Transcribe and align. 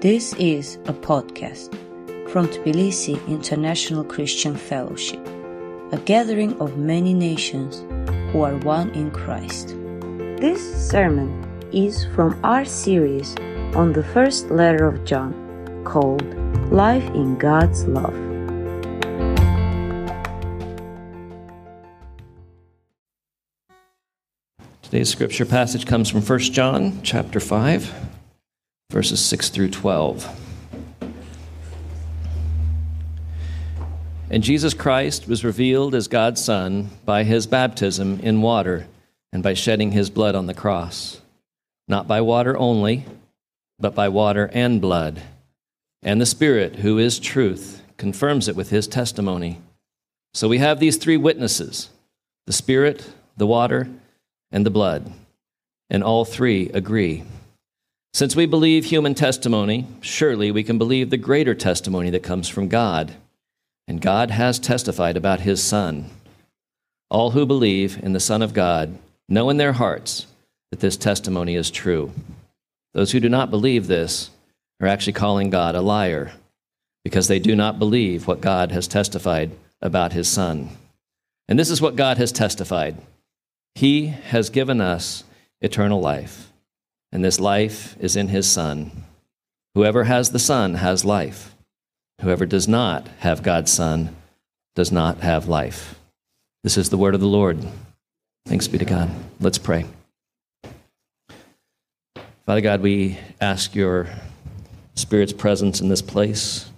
This 0.00 0.32
is 0.38 0.76
a 0.86 0.94
podcast 0.94 1.68
from 2.30 2.48
Tbilisi 2.48 3.20
International 3.28 4.02
Christian 4.02 4.56
Fellowship, 4.56 5.20
a 5.92 5.98
gathering 6.06 6.58
of 6.58 6.78
many 6.78 7.12
nations 7.12 7.80
who 8.32 8.40
are 8.40 8.56
one 8.60 8.88
in 8.92 9.10
Christ. 9.10 9.76
This 10.40 10.88
sermon 10.88 11.28
is 11.70 12.06
from 12.14 12.40
our 12.42 12.64
series 12.64 13.36
on 13.74 13.92
the 13.92 14.02
first 14.02 14.50
letter 14.50 14.88
of 14.88 15.04
John 15.04 15.34
called 15.84 16.24
Life 16.72 17.04
in 17.10 17.36
God's 17.36 17.84
Love. 17.84 18.16
Today's 24.80 25.10
scripture 25.10 25.44
passage 25.44 25.84
comes 25.84 26.08
from 26.08 26.22
1 26.22 26.38
John 26.38 27.02
chapter 27.02 27.38
5, 27.38 28.09
verses 28.90 29.20
6 29.24 29.48
through 29.48 29.70
12. 29.70 30.28
And 34.30 34.42
Jesus 34.42 34.74
Christ 34.74 35.26
was 35.26 35.44
revealed 35.44 35.94
as 35.94 36.06
God's 36.06 36.44
Son 36.44 36.90
by 37.04 37.24
his 37.24 37.46
baptism 37.46 38.20
in 38.20 38.42
water 38.42 38.86
and 39.32 39.42
by 39.42 39.54
shedding 39.54 39.92
his 39.92 40.10
blood 40.10 40.34
on 40.34 40.46
the 40.46 40.54
cross. 40.54 41.20
Not 41.88 42.06
by 42.06 42.20
water 42.20 42.56
only, 42.56 43.06
but 43.78 43.94
by 43.94 44.08
water 44.08 44.50
and 44.52 44.80
blood. 44.80 45.22
And 46.02 46.20
the 46.20 46.26
Spirit, 46.26 46.76
who 46.76 46.98
is 46.98 47.18
truth, 47.18 47.82
confirms 47.96 48.48
it 48.48 48.56
with 48.56 48.70
his 48.70 48.86
testimony. 48.86 49.60
So 50.32 50.48
we 50.48 50.58
have 50.58 50.78
these 50.78 50.96
three 50.96 51.16
witnesses 51.16 51.90
the 52.46 52.52
Spirit, 52.52 53.12
the 53.36 53.46
water, 53.46 53.88
and 54.50 54.66
the 54.66 54.70
blood. 54.70 55.12
And 55.88 56.02
all 56.04 56.24
three 56.24 56.68
agree. 56.70 57.24
Since 58.12 58.34
we 58.34 58.46
believe 58.46 58.86
human 58.86 59.14
testimony, 59.14 59.86
surely 60.00 60.50
we 60.50 60.64
can 60.64 60.78
believe 60.78 61.10
the 61.10 61.16
greater 61.16 61.54
testimony 61.54 62.10
that 62.10 62.22
comes 62.22 62.48
from 62.48 62.68
God. 62.68 63.14
And 63.86 64.00
God 64.00 64.30
has 64.30 64.58
testified 64.58 65.16
about 65.16 65.40
his 65.40 65.62
Son. 65.62 66.10
All 67.08 67.30
who 67.30 67.46
believe 67.46 67.98
in 68.02 68.12
the 68.12 68.20
Son 68.20 68.42
of 68.42 68.54
God 68.54 68.98
know 69.28 69.48
in 69.50 69.56
their 69.56 69.72
hearts 69.74 70.26
that 70.70 70.80
this 70.80 70.96
testimony 70.96 71.54
is 71.54 71.70
true. 71.70 72.12
Those 72.94 73.12
who 73.12 73.20
do 73.20 73.28
not 73.28 73.50
believe 73.50 73.86
this 73.86 74.30
are 74.80 74.88
actually 74.88 75.12
calling 75.12 75.50
God 75.50 75.74
a 75.74 75.80
liar 75.80 76.32
because 77.04 77.28
they 77.28 77.38
do 77.38 77.56
not 77.56 77.78
believe 77.78 78.26
what 78.26 78.40
God 78.40 78.72
has 78.72 78.86
testified 78.86 79.50
about 79.80 80.12
his 80.12 80.28
Son. 80.28 80.70
And 81.48 81.58
this 81.58 81.70
is 81.70 81.80
what 81.80 81.96
God 81.96 82.18
has 82.18 82.32
testified 82.32 82.96
he 83.76 84.08
has 84.08 84.50
given 84.50 84.80
us 84.80 85.22
eternal 85.60 86.00
life, 86.00 86.49
and 87.12 87.24
this 87.24 87.40
life 87.40 87.96
is 88.00 88.16
in 88.16 88.28
His 88.28 88.48
Son. 88.48 89.04
Whoever 89.74 90.04
has 90.04 90.30
the 90.30 90.38
Son 90.38 90.74
has 90.74 91.04
life. 91.04 91.54
Whoever 92.20 92.46
does 92.46 92.68
not 92.68 93.08
have 93.18 93.42
God's 93.42 93.72
Son 93.72 94.14
does 94.74 94.92
not 94.92 95.18
have 95.18 95.48
life. 95.48 95.98
This 96.62 96.76
is 96.76 96.90
the 96.90 96.98
word 96.98 97.14
of 97.14 97.20
the 97.20 97.26
Lord. 97.26 97.58
Thanks 98.46 98.68
be 98.68 98.78
to 98.78 98.84
God. 98.84 99.10
Let's 99.40 99.58
pray. 99.58 99.86
Father 102.46 102.60
God, 102.60 102.80
we 102.80 103.18
ask 103.40 103.74
your 103.74 104.08
Spirit's 104.94 105.32
presence 105.32 105.80
in 105.80 105.88
this 105.88 106.02
place. 106.02 106.70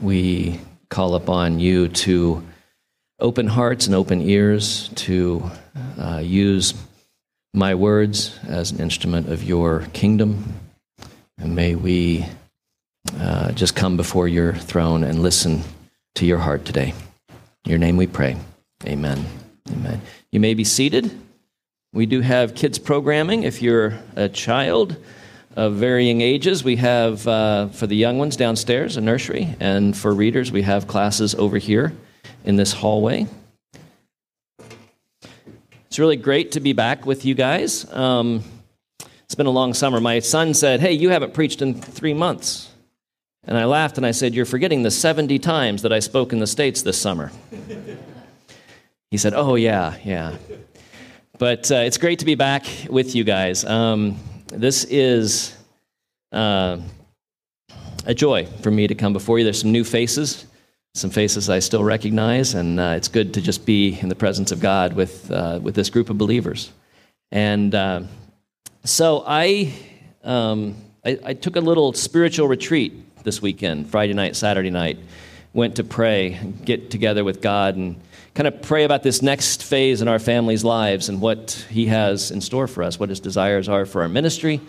We 0.00 0.60
call 0.90 1.14
upon 1.14 1.58
you 1.60 1.88
to 1.88 2.44
open 3.18 3.46
hearts 3.46 3.86
and 3.86 3.94
open 3.94 4.20
ears 4.20 4.88
to 4.96 5.50
uh, 5.98 6.18
use 6.18 6.74
my 7.56 7.74
words 7.74 8.38
as 8.46 8.70
an 8.70 8.80
instrument 8.80 9.30
of 9.30 9.42
your 9.42 9.80
kingdom. 9.94 10.52
And 11.38 11.56
may 11.56 11.74
we 11.74 12.26
uh, 13.18 13.52
just 13.52 13.74
come 13.74 13.96
before 13.96 14.28
your 14.28 14.52
throne 14.52 15.02
and 15.02 15.22
listen 15.22 15.62
to 16.16 16.26
your 16.26 16.38
heart 16.38 16.66
today. 16.66 16.92
In 17.64 17.70
your 17.70 17.78
name 17.78 17.96
we 17.96 18.06
pray. 18.06 18.36
Amen. 18.84 19.24
Amen. 19.70 20.02
You 20.30 20.38
may 20.38 20.52
be 20.52 20.64
seated. 20.64 21.10
We 21.94 22.04
do 22.04 22.20
have 22.20 22.54
kids 22.54 22.78
programming. 22.78 23.44
If 23.44 23.62
you're 23.62 23.98
a 24.16 24.28
child 24.28 24.96
of 25.56 25.76
varying 25.76 26.20
ages, 26.20 26.62
we 26.62 26.76
have 26.76 27.26
uh, 27.26 27.68
for 27.68 27.86
the 27.86 27.96
young 27.96 28.18
ones 28.18 28.36
downstairs 28.36 28.98
a 28.98 29.00
nursery, 29.00 29.56
and 29.60 29.96
for 29.96 30.12
readers, 30.12 30.52
we 30.52 30.60
have 30.60 30.86
classes 30.86 31.34
over 31.34 31.56
here 31.56 31.94
in 32.44 32.56
this 32.56 32.74
hallway. 32.74 33.26
It's 35.96 35.98
really 35.98 36.16
great 36.16 36.52
to 36.52 36.60
be 36.60 36.74
back 36.74 37.06
with 37.06 37.24
you 37.24 37.34
guys. 37.34 37.90
Um, 37.90 38.44
it's 39.24 39.34
been 39.34 39.46
a 39.46 39.50
long 39.50 39.72
summer. 39.72 39.98
My 39.98 40.18
son 40.18 40.52
said, 40.52 40.80
Hey, 40.80 40.92
you 40.92 41.08
haven't 41.08 41.32
preached 41.32 41.62
in 41.62 41.72
three 41.72 42.12
months. 42.12 42.70
And 43.44 43.56
I 43.56 43.64
laughed 43.64 43.96
and 43.96 44.04
I 44.04 44.10
said, 44.10 44.34
You're 44.34 44.44
forgetting 44.44 44.82
the 44.82 44.90
70 44.90 45.38
times 45.38 45.80
that 45.80 45.94
I 45.94 46.00
spoke 46.00 46.34
in 46.34 46.38
the 46.38 46.46
States 46.46 46.82
this 46.82 47.00
summer. 47.00 47.32
he 49.10 49.16
said, 49.16 49.32
Oh, 49.32 49.54
yeah, 49.54 49.96
yeah. 50.04 50.36
But 51.38 51.72
uh, 51.72 51.76
it's 51.76 51.96
great 51.96 52.18
to 52.18 52.26
be 52.26 52.34
back 52.34 52.66
with 52.90 53.14
you 53.14 53.24
guys. 53.24 53.64
Um, 53.64 54.18
this 54.48 54.84
is 54.84 55.56
uh, 56.30 56.76
a 58.04 58.12
joy 58.12 58.44
for 58.60 58.70
me 58.70 58.86
to 58.86 58.94
come 58.94 59.14
before 59.14 59.38
you. 59.38 59.44
There's 59.44 59.62
some 59.62 59.72
new 59.72 59.82
faces 59.82 60.44
some 60.96 61.10
faces 61.10 61.50
I 61.50 61.58
still 61.58 61.84
recognize, 61.84 62.54
and 62.54 62.80
uh, 62.80 62.94
it's 62.96 63.08
good 63.08 63.34
to 63.34 63.42
just 63.42 63.66
be 63.66 63.98
in 64.00 64.08
the 64.08 64.14
presence 64.14 64.50
of 64.50 64.60
God 64.60 64.94
with, 64.94 65.30
uh, 65.30 65.60
with 65.62 65.74
this 65.74 65.90
group 65.90 66.08
of 66.08 66.16
believers. 66.16 66.72
And 67.30 67.74
uh, 67.74 68.04
so 68.82 69.22
I, 69.26 69.74
um, 70.24 70.74
I, 71.04 71.18
I, 71.22 71.34
took 71.34 71.56
a 71.56 71.60
little 71.60 71.92
spiritual 71.92 72.48
retreat 72.48 72.94
this 73.24 73.42
weekend, 73.42 73.90
Friday 73.90 74.14
night, 74.14 74.36
Saturday 74.36 74.70
night. 74.70 74.98
Went 75.52 75.76
to 75.76 75.84
pray, 75.84 76.40
get 76.64 76.90
together 76.90 77.24
with 77.24 77.42
God, 77.42 77.76
and 77.76 78.00
kind 78.32 78.46
of 78.46 78.62
pray 78.62 78.84
about 78.84 79.02
this 79.02 79.20
next 79.20 79.64
phase 79.64 80.00
in 80.00 80.08
our 80.08 80.18
family's 80.18 80.64
lives 80.64 81.10
and 81.10 81.20
what 81.20 81.66
He 81.68 81.86
has 81.86 82.30
in 82.30 82.40
store 82.40 82.66
for 82.66 82.82
us, 82.82 82.98
what 82.98 83.10
His 83.10 83.20
desires 83.20 83.68
are 83.68 83.84
for 83.84 84.00
our 84.00 84.08
ministry 84.08 84.62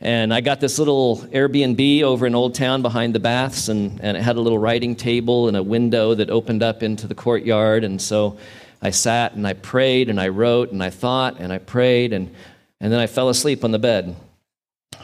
and 0.00 0.34
I 0.34 0.40
got 0.40 0.60
this 0.60 0.78
little 0.78 1.18
Airbnb 1.32 2.02
over 2.02 2.26
in 2.26 2.34
Old 2.34 2.54
Town 2.54 2.82
behind 2.82 3.14
the 3.14 3.20
baths, 3.20 3.68
and, 3.68 4.00
and 4.00 4.16
it 4.16 4.22
had 4.22 4.36
a 4.36 4.40
little 4.40 4.58
writing 4.58 4.96
table 4.96 5.48
and 5.48 5.56
a 5.56 5.62
window 5.62 6.14
that 6.14 6.30
opened 6.30 6.62
up 6.62 6.82
into 6.82 7.06
the 7.06 7.14
courtyard. 7.14 7.84
And 7.84 8.00
so 8.02 8.36
I 8.82 8.90
sat 8.90 9.34
and 9.34 9.46
I 9.46 9.54
prayed 9.54 10.10
and 10.10 10.20
I 10.20 10.28
wrote 10.28 10.72
and 10.72 10.82
I 10.82 10.90
thought 10.90 11.38
and 11.38 11.52
I 11.52 11.58
prayed, 11.58 12.12
and, 12.12 12.34
and 12.80 12.92
then 12.92 13.00
I 13.00 13.06
fell 13.06 13.28
asleep 13.28 13.64
on 13.64 13.70
the 13.70 13.78
bed 13.78 14.16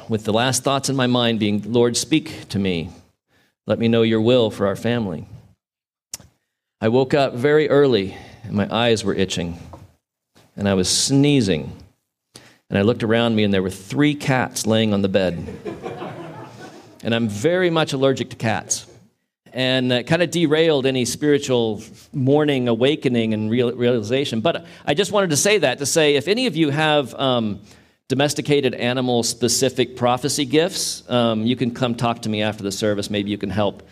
with 0.09 0.25
the 0.25 0.33
last 0.33 0.65
thoughts 0.65 0.89
in 0.89 0.97
my 0.97 1.07
mind 1.07 1.39
being, 1.39 1.73
Lord, 1.73 1.97
speak 1.97 2.49
to 2.49 2.59
me. 2.59 2.91
Let 3.67 3.79
me 3.79 3.89
know 3.89 4.03
your 4.03 4.21
will 4.21 4.51
for 4.51 4.67
our 4.67 4.77
family. 4.77 5.27
I 6.81 6.89
woke 6.89 7.15
up 7.15 7.35
very 7.35 7.71
early 7.71 8.17
and 8.43 8.55
my 8.55 8.67
eyes 8.75 9.05
were 9.05 9.15
itching, 9.15 9.59
and 10.57 10.69
I 10.69 10.75
was 10.75 10.89
sneezing 10.89 11.80
and 12.71 12.79
I 12.79 12.83
looked 12.83 13.03
around 13.03 13.35
me, 13.35 13.43
and 13.43 13.53
there 13.53 13.63
were 13.63 13.71
three 13.71 14.15
cats 14.15 14.65
laying 14.65 14.95
on 14.95 15.03
the 15.03 15.09
bed. 15.09 15.45
and 17.03 17.13
I'm 17.13 17.29
very 17.29 17.69
much 17.69 17.93
allergic 17.93 18.31
to 18.31 18.37
cats. 18.37 18.87
And 19.53 19.93
it 19.93 20.05
kind 20.05 20.23
of 20.23 20.31
derailed 20.31 20.87
any 20.87 21.05
spiritual 21.05 21.83
morning 22.13 22.69
awakening 22.69 23.35
and 23.35 23.51
real, 23.51 23.73
realization. 23.73 24.41
But 24.41 24.65
I 24.87 24.95
just 24.95 25.11
wanted 25.11 25.31
to 25.31 25.37
say 25.37 25.59
that 25.59 25.79
to 25.79 25.87
say 25.87 26.15
if 26.15 26.29
any 26.29 26.47
of 26.47 26.55
you 26.55 26.71
have 26.71 27.13
um, 27.15 27.61
domesticated 28.07 28.75
animal 28.75 29.25
specific 29.25 29.97
prophecy 29.97 30.45
gifts, 30.45 31.03
um, 31.11 31.45
you 31.45 31.57
can 31.57 31.75
come 31.75 31.97
talk 31.97 32.23
to 32.23 32.29
me 32.29 32.43
after 32.43 32.63
the 32.63 32.71
service. 32.71 33.11
Maybe 33.11 33.33
you 33.33 33.39
can 33.39 33.51
help 33.51 33.83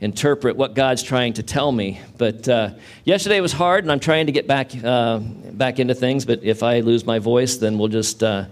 interpret 0.00 0.56
what 0.56 0.74
God's 0.74 1.02
trying 1.02 1.32
to 1.34 1.42
tell 1.42 1.72
me. 1.72 2.00
But 2.16 2.48
uh, 2.48 2.70
yesterday 3.04 3.40
was 3.40 3.52
hard, 3.52 3.84
and 3.84 3.92
I'm 3.92 4.00
trying 4.00 4.26
to 4.26 4.32
get 4.32 4.46
back 4.46 4.72
uh, 4.82 5.18
back 5.18 5.78
into 5.78 5.94
things. 5.94 6.24
But 6.24 6.44
if 6.44 6.62
I 6.62 6.80
lose 6.80 7.04
my 7.04 7.18
voice, 7.18 7.56
then 7.56 7.78
we'll 7.78 7.88
just 7.88 8.22
uh, 8.22 8.46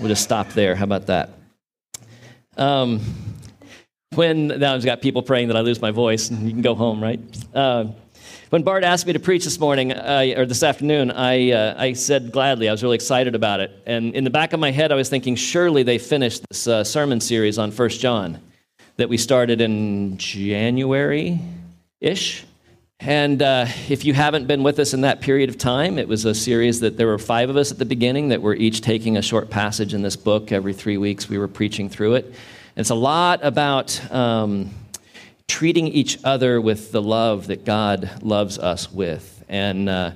we'll 0.00 0.08
just 0.08 0.22
stop 0.22 0.48
there. 0.50 0.74
How 0.74 0.84
about 0.84 1.06
that? 1.06 1.30
Um, 2.56 3.00
when 4.14 4.48
now 4.48 4.74
I've 4.74 4.84
got 4.84 5.02
people 5.02 5.22
praying 5.22 5.48
that 5.48 5.56
I 5.56 5.60
lose 5.60 5.80
my 5.80 5.90
voice, 5.90 6.30
and 6.30 6.44
you 6.44 6.50
can 6.50 6.62
go 6.62 6.74
home, 6.74 7.02
right? 7.02 7.20
Uh, 7.54 7.86
when 8.50 8.62
Bart 8.62 8.82
asked 8.82 9.06
me 9.06 9.12
to 9.12 9.20
preach 9.20 9.44
this 9.44 9.60
morning 9.60 9.92
uh, 9.92 10.24
or 10.34 10.46
this 10.46 10.62
afternoon, 10.62 11.10
I, 11.10 11.50
uh, 11.50 11.74
I 11.78 11.92
said 11.92 12.32
gladly. 12.32 12.66
I 12.66 12.72
was 12.72 12.82
really 12.82 12.94
excited 12.94 13.34
about 13.34 13.60
it. 13.60 13.70
And 13.84 14.14
in 14.14 14.24
the 14.24 14.30
back 14.30 14.54
of 14.54 14.60
my 14.60 14.70
head, 14.70 14.90
I 14.90 14.94
was 14.94 15.10
thinking, 15.10 15.36
surely 15.36 15.82
they 15.82 15.98
finished 15.98 16.42
this 16.48 16.88
sermon 16.90 17.20
series 17.20 17.58
on 17.58 17.70
First 17.70 18.00
John 18.00 18.38
that 18.98 19.08
we 19.08 19.16
started 19.16 19.60
in 19.60 20.18
January 20.18 21.38
ish. 22.00 22.44
And 22.98 23.40
uh, 23.40 23.66
if 23.88 24.04
you 24.04 24.12
haven't 24.12 24.48
been 24.48 24.64
with 24.64 24.80
us 24.80 24.92
in 24.92 25.02
that 25.02 25.20
period 25.20 25.48
of 25.48 25.56
time, 25.56 26.00
it 26.00 26.08
was 26.08 26.24
a 26.24 26.34
series 26.34 26.80
that 26.80 26.96
there 26.96 27.06
were 27.06 27.18
five 27.18 27.48
of 27.48 27.56
us 27.56 27.70
at 27.70 27.78
the 27.78 27.84
beginning 27.84 28.30
that 28.30 28.42
were 28.42 28.56
each 28.56 28.80
taking 28.80 29.16
a 29.16 29.22
short 29.22 29.50
passage 29.50 29.94
in 29.94 30.02
this 30.02 30.16
book. 30.16 30.50
Every 30.50 30.74
three 30.74 30.98
weeks, 30.98 31.28
we 31.28 31.38
were 31.38 31.46
preaching 31.46 31.88
through 31.88 32.14
it. 32.14 32.34
It's 32.74 32.90
a 32.90 32.96
lot 32.96 33.38
about 33.44 34.12
um, 34.12 34.70
treating 35.46 35.86
each 35.86 36.18
other 36.24 36.60
with 36.60 36.90
the 36.90 37.00
love 37.00 37.46
that 37.46 37.64
God 37.64 38.10
loves 38.20 38.58
us 38.58 38.90
with. 38.90 39.44
And 39.48 39.88
uh, 39.88 40.10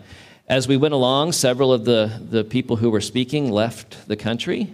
as 0.48 0.66
we 0.66 0.76
went 0.76 0.92
along, 0.92 1.32
several 1.32 1.72
of 1.72 1.84
the, 1.84 2.20
the 2.30 2.42
people 2.42 2.74
who 2.74 2.90
were 2.90 3.00
speaking 3.00 3.48
left 3.52 4.08
the 4.08 4.16
country. 4.16 4.72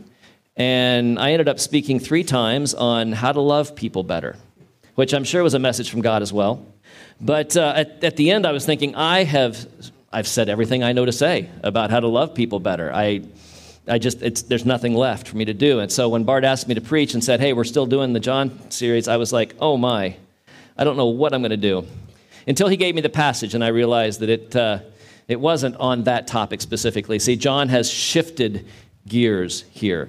And 0.58 1.19
I 1.19 1.32
ended 1.32 1.49
up 1.49 1.58
speaking 1.58 2.00
three 2.00 2.25
times 2.25 2.75
on 2.75 3.12
how 3.12 3.32
to 3.32 3.40
love 3.40 3.75
people 3.75 4.02
better, 4.02 4.37
which 4.96 5.14
I'm 5.14 5.25
sure 5.25 5.43
was 5.43 5.55
a 5.55 5.58
message 5.58 5.88
from 5.88 6.02
God 6.02 6.20
as 6.20 6.32
well. 6.32 6.66
But 7.20 7.56
uh, 7.56 7.72
at, 7.76 8.05
at 8.05 8.16
the 8.16 8.31
end, 8.31 8.44
I 8.44 8.52
was 8.52 8.66
thinking, 8.66 8.94
I 8.94 9.25
have 9.25 9.66
I've 10.12 10.26
said 10.26 10.49
everything 10.49 10.82
I 10.82 10.93
know 10.93 11.05
to 11.05 11.12
say 11.12 11.49
about 11.62 11.90
how 11.90 12.00
to 12.00 12.08
love 12.08 12.34
people 12.34 12.60
better. 12.60 12.90
I, 12.93 13.22
I 13.87 13.99
just, 13.99 14.20
there's 14.49 14.64
nothing 14.64 14.94
left 14.94 15.28
for 15.28 15.37
me 15.37 15.44
to 15.44 15.55
do. 15.55 15.81
And 15.81 15.93
so 15.93 16.08
when 16.08 16.25
Bart 16.25 16.44
asked 16.44 16.66
me 16.66 16.75
to 16.75 16.81
preach 16.81 17.14
and 17.14 17.22
said, 17.22 17.40
hey, 17.40 17.52
we're 17.52 17.64
still 17.64 17.87
doing 17.87 18.14
the 18.14 18.20
John 18.20 18.70
series, 18.70 19.06
I 19.06 19.19
was 19.19 19.32
like, 19.32 19.55
oh 19.60 19.76
my, 19.76 20.16
I 20.78 20.84
don't 20.84 20.96
know 20.96 21.06
what 21.06 21.34
I'm 21.34 21.43
going 21.43 21.50
to 21.50 21.56
do. 21.56 21.87
Until 22.46 22.69
he 22.69 22.78
gave 22.78 22.94
me 22.94 23.02
the 23.02 23.10
passage, 23.10 23.55
and 23.55 23.62
I 23.62 23.69
realized 23.69 24.20
that 24.20 24.31
it, 24.31 24.56
uh, 24.56 24.78
it 25.28 25.38
wasn't 25.38 25.76
on 25.76 26.05
that 26.05 26.26
topic 26.26 26.62
specifically. 26.62 27.19
See, 27.19 27.37
John 27.37 27.69
has 27.69 27.90
shifted 27.90 28.64
gears 29.06 29.64
here. 29.70 30.08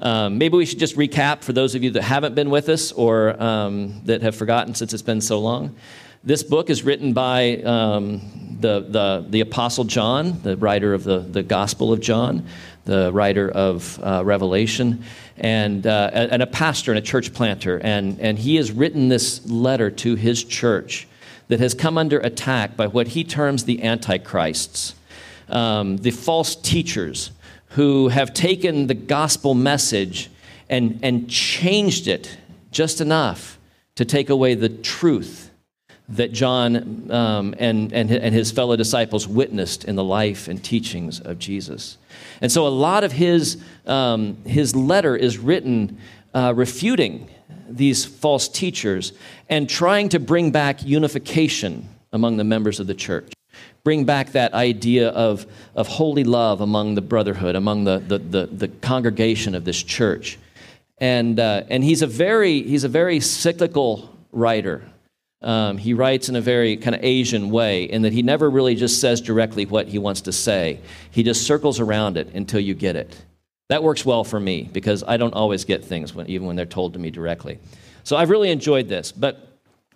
Um, 0.00 0.38
maybe 0.38 0.56
we 0.56 0.64
should 0.64 0.78
just 0.78 0.96
recap 0.96 1.42
for 1.42 1.52
those 1.52 1.74
of 1.74 1.82
you 1.82 1.90
that 1.90 2.02
haven't 2.02 2.34
been 2.34 2.50
with 2.50 2.68
us 2.68 2.92
or 2.92 3.40
um, 3.42 4.00
that 4.04 4.22
have 4.22 4.36
forgotten 4.36 4.74
since 4.74 4.92
it's 4.92 5.02
been 5.02 5.20
so 5.20 5.40
long. 5.40 5.74
This 6.22 6.42
book 6.42 6.70
is 6.70 6.82
written 6.82 7.12
by 7.12 7.56
um, 7.62 8.56
the, 8.60 8.80
the, 8.80 9.26
the 9.28 9.40
Apostle 9.40 9.84
John, 9.84 10.40
the 10.42 10.56
writer 10.56 10.94
of 10.94 11.04
the, 11.04 11.20
the 11.20 11.42
Gospel 11.42 11.92
of 11.92 12.00
John, 12.00 12.46
the 12.84 13.12
writer 13.12 13.50
of 13.50 14.00
uh, 14.02 14.24
Revelation, 14.24 15.04
and, 15.36 15.86
uh, 15.86 16.10
and 16.12 16.42
a 16.42 16.46
pastor 16.46 16.90
and 16.90 16.98
a 16.98 17.02
church 17.02 17.32
planter. 17.32 17.78
And, 17.78 18.20
and 18.20 18.38
he 18.38 18.56
has 18.56 18.72
written 18.72 19.08
this 19.08 19.48
letter 19.48 19.90
to 19.90 20.14
his 20.14 20.42
church 20.42 21.06
that 21.48 21.60
has 21.60 21.74
come 21.74 21.96
under 21.98 22.18
attack 22.18 22.76
by 22.76 22.86
what 22.86 23.08
he 23.08 23.24
terms 23.24 23.64
the 23.64 23.82
antichrists, 23.82 24.94
um, 25.48 25.96
the 25.98 26.10
false 26.10 26.56
teachers 26.56 27.30
who 27.70 28.08
have 28.08 28.32
taken 28.32 28.86
the 28.86 28.94
gospel 28.94 29.54
message 29.54 30.30
and, 30.68 31.00
and 31.02 31.28
changed 31.28 32.08
it 32.08 32.36
just 32.70 33.00
enough 33.00 33.58
to 33.94 34.04
take 34.04 34.30
away 34.30 34.54
the 34.54 34.68
truth 34.68 35.50
that 36.10 36.32
John 36.32 37.10
um, 37.10 37.54
and, 37.58 37.92
and, 37.92 38.10
and 38.10 38.34
his 38.34 38.50
fellow 38.50 38.76
disciples 38.76 39.28
witnessed 39.28 39.84
in 39.84 39.96
the 39.96 40.04
life 40.04 40.48
and 40.48 40.62
teachings 40.62 41.20
of 41.20 41.38
Jesus. 41.38 41.98
And 42.40 42.50
so 42.50 42.66
a 42.66 42.68
lot 42.68 43.04
of 43.04 43.12
his, 43.12 43.62
um, 43.86 44.36
his 44.44 44.74
letter 44.74 45.16
is 45.16 45.38
written 45.38 45.98
uh, 46.32 46.54
refuting 46.56 47.28
these 47.68 48.04
false 48.04 48.48
teachers 48.48 49.12
and 49.48 49.68
trying 49.68 50.08
to 50.10 50.18
bring 50.18 50.50
back 50.50 50.82
unification 50.82 51.88
among 52.12 52.38
the 52.38 52.44
members 52.44 52.80
of 52.80 52.86
the 52.86 52.94
church. 52.94 53.32
Bring 53.84 54.04
back 54.04 54.32
that 54.32 54.52
idea 54.54 55.08
of, 55.10 55.46
of 55.74 55.88
holy 55.88 56.24
love 56.24 56.60
among 56.60 56.94
the 56.94 57.00
brotherhood, 57.00 57.54
among 57.54 57.84
the, 57.84 57.98
the, 57.98 58.18
the, 58.18 58.46
the 58.46 58.68
congregation 58.68 59.54
of 59.54 59.64
this 59.64 59.82
church. 59.82 60.38
And, 60.98 61.38
uh, 61.38 61.62
and 61.70 61.82
he's, 61.82 62.02
a 62.02 62.06
very, 62.06 62.62
he's 62.62 62.84
a 62.84 62.88
very 62.88 63.20
cyclical 63.20 64.14
writer. 64.32 64.82
Um, 65.40 65.78
he 65.78 65.94
writes 65.94 66.28
in 66.28 66.34
a 66.34 66.40
very 66.40 66.76
kind 66.76 66.96
of 66.96 67.04
Asian 67.04 67.50
way, 67.50 67.84
in 67.84 68.02
that 68.02 68.12
he 68.12 68.22
never 68.22 68.50
really 68.50 68.74
just 68.74 69.00
says 69.00 69.20
directly 69.20 69.66
what 69.66 69.86
he 69.86 69.98
wants 69.98 70.22
to 70.22 70.32
say. 70.32 70.80
He 71.10 71.22
just 71.22 71.46
circles 71.46 71.78
around 71.78 72.16
it 72.16 72.34
until 72.34 72.60
you 72.60 72.74
get 72.74 72.96
it. 72.96 73.16
That 73.68 73.82
works 73.82 74.04
well 74.04 74.24
for 74.24 74.40
me 74.40 74.68
because 74.72 75.04
I 75.06 75.16
don't 75.16 75.34
always 75.34 75.64
get 75.64 75.84
things 75.84 76.14
when, 76.14 76.26
even 76.28 76.46
when 76.46 76.56
they're 76.56 76.66
told 76.66 76.94
to 76.94 76.98
me 76.98 77.10
directly. 77.10 77.58
So 78.02 78.16
I've 78.16 78.30
really 78.30 78.50
enjoyed 78.50 78.88
this. 78.88 79.12
But 79.12 79.46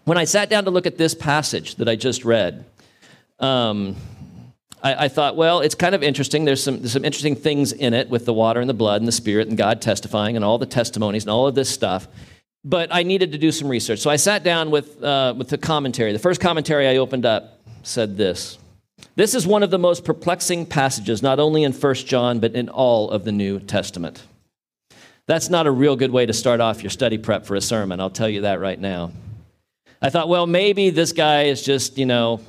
when 0.04 0.18
I 0.18 0.24
sat 0.24 0.50
down 0.50 0.64
to 0.64 0.70
look 0.70 0.86
at 0.86 0.98
this 0.98 1.14
passage 1.14 1.76
that 1.76 1.88
I 1.88 1.96
just 1.96 2.24
read, 2.24 2.64
um, 3.38 3.96
I, 4.82 5.04
I, 5.04 5.08
thought, 5.08 5.36
well, 5.36 5.60
it's 5.60 5.74
kind 5.74 5.94
of 5.94 6.02
interesting. 6.02 6.44
There's 6.44 6.62
some, 6.62 6.78
there's 6.78 6.92
some 6.92 7.04
interesting 7.04 7.36
things 7.36 7.72
in 7.72 7.94
it 7.94 8.08
with 8.08 8.24
the 8.24 8.32
water 8.32 8.60
and 8.60 8.68
the 8.68 8.74
blood 8.74 9.00
and 9.00 9.08
the 9.08 9.12
spirit 9.12 9.48
and 9.48 9.56
God 9.56 9.82
testifying 9.82 10.36
and 10.36 10.44
all 10.44 10.58
the 10.58 10.66
testimonies 10.66 11.24
and 11.24 11.30
all 11.30 11.46
of 11.46 11.54
this 11.54 11.68
stuff 11.68 12.08
but 12.64 12.88
I 12.92 13.02
needed 13.02 13.32
to 13.32 13.38
do 13.38 13.50
some 13.50 13.68
research. 13.68 13.98
So 13.98 14.10
I 14.10 14.16
sat 14.16 14.42
down 14.44 14.70
with, 14.70 15.02
uh, 15.02 15.34
with 15.36 15.48
the 15.48 15.58
commentary. 15.58 16.12
The 16.12 16.18
first 16.18 16.40
commentary 16.40 16.86
I 16.86 16.96
opened 16.96 17.26
up 17.26 17.58
said 17.82 18.16
this 18.16 18.58
This 19.16 19.34
is 19.34 19.46
one 19.46 19.62
of 19.62 19.70
the 19.70 19.78
most 19.78 20.04
perplexing 20.04 20.66
passages, 20.66 21.22
not 21.22 21.40
only 21.40 21.64
in 21.64 21.72
1 21.72 21.94
John, 21.94 22.40
but 22.40 22.54
in 22.54 22.68
all 22.68 23.10
of 23.10 23.24
the 23.24 23.32
New 23.32 23.58
Testament. 23.60 24.22
That's 25.26 25.48
not 25.48 25.66
a 25.66 25.70
real 25.70 25.96
good 25.96 26.10
way 26.10 26.26
to 26.26 26.32
start 26.32 26.60
off 26.60 26.82
your 26.82 26.90
study 26.90 27.18
prep 27.18 27.46
for 27.46 27.54
a 27.54 27.60
sermon, 27.60 28.00
I'll 28.00 28.10
tell 28.10 28.28
you 28.28 28.42
that 28.42 28.60
right 28.60 28.78
now. 28.78 29.12
I 30.00 30.10
thought, 30.10 30.28
well, 30.28 30.48
maybe 30.48 30.90
this 30.90 31.12
guy 31.12 31.44
is 31.44 31.62
just, 31.62 31.96
you 31.96 32.06
know, 32.06 32.40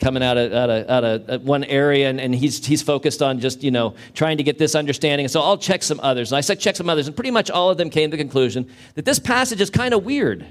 coming 0.00 0.22
out 0.22 0.36
of, 0.36 0.52
out 0.52 0.70
of, 0.70 0.88
out 0.88 1.04
of 1.04 1.30
uh, 1.30 1.38
one 1.40 1.64
area 1.64 2.08
and, 2.08 2.20
and 2.20 2.34
he's, 2.34 2.64
he's 2.66 2.82
focused 2.82 3.22
on 3.22 3.38
just 3.38 3.62
you 3.62 3.70
know 3.70 3.94
trying 4.14 4.38
to 4.38 4.42
get 4.42 4.58
this 4.58 4.74
understanding. 4.74 5.24
And 5.24 5.30
so 5.30 5.40
i'll 5.40 5.58
check 5.58 5.82
some 5.82 6.00
others. 6.02 6.32
And 6.32 6.38
i 6.38 6.40
said 6.40 6.60
check 6.60 6.76
some 6.76 6.88
others 6.88 7.06
and 7.06 7.14
pretty 7.14 7.30
much 7.30 7.50
all 7.50 7.70
of 7.70 7.78
them 7.78 7.90
came 7.90 8.10
to 8.10 8.16
the 8.16 8.22
conclusion 8.22 8.68
that 8.94 9.04
this 9.04 9.18
passage 9.18 9.60
is 9.60 9.70
kind 9.70 9.94
of 9.94 10.04
weird. 10.04 10.46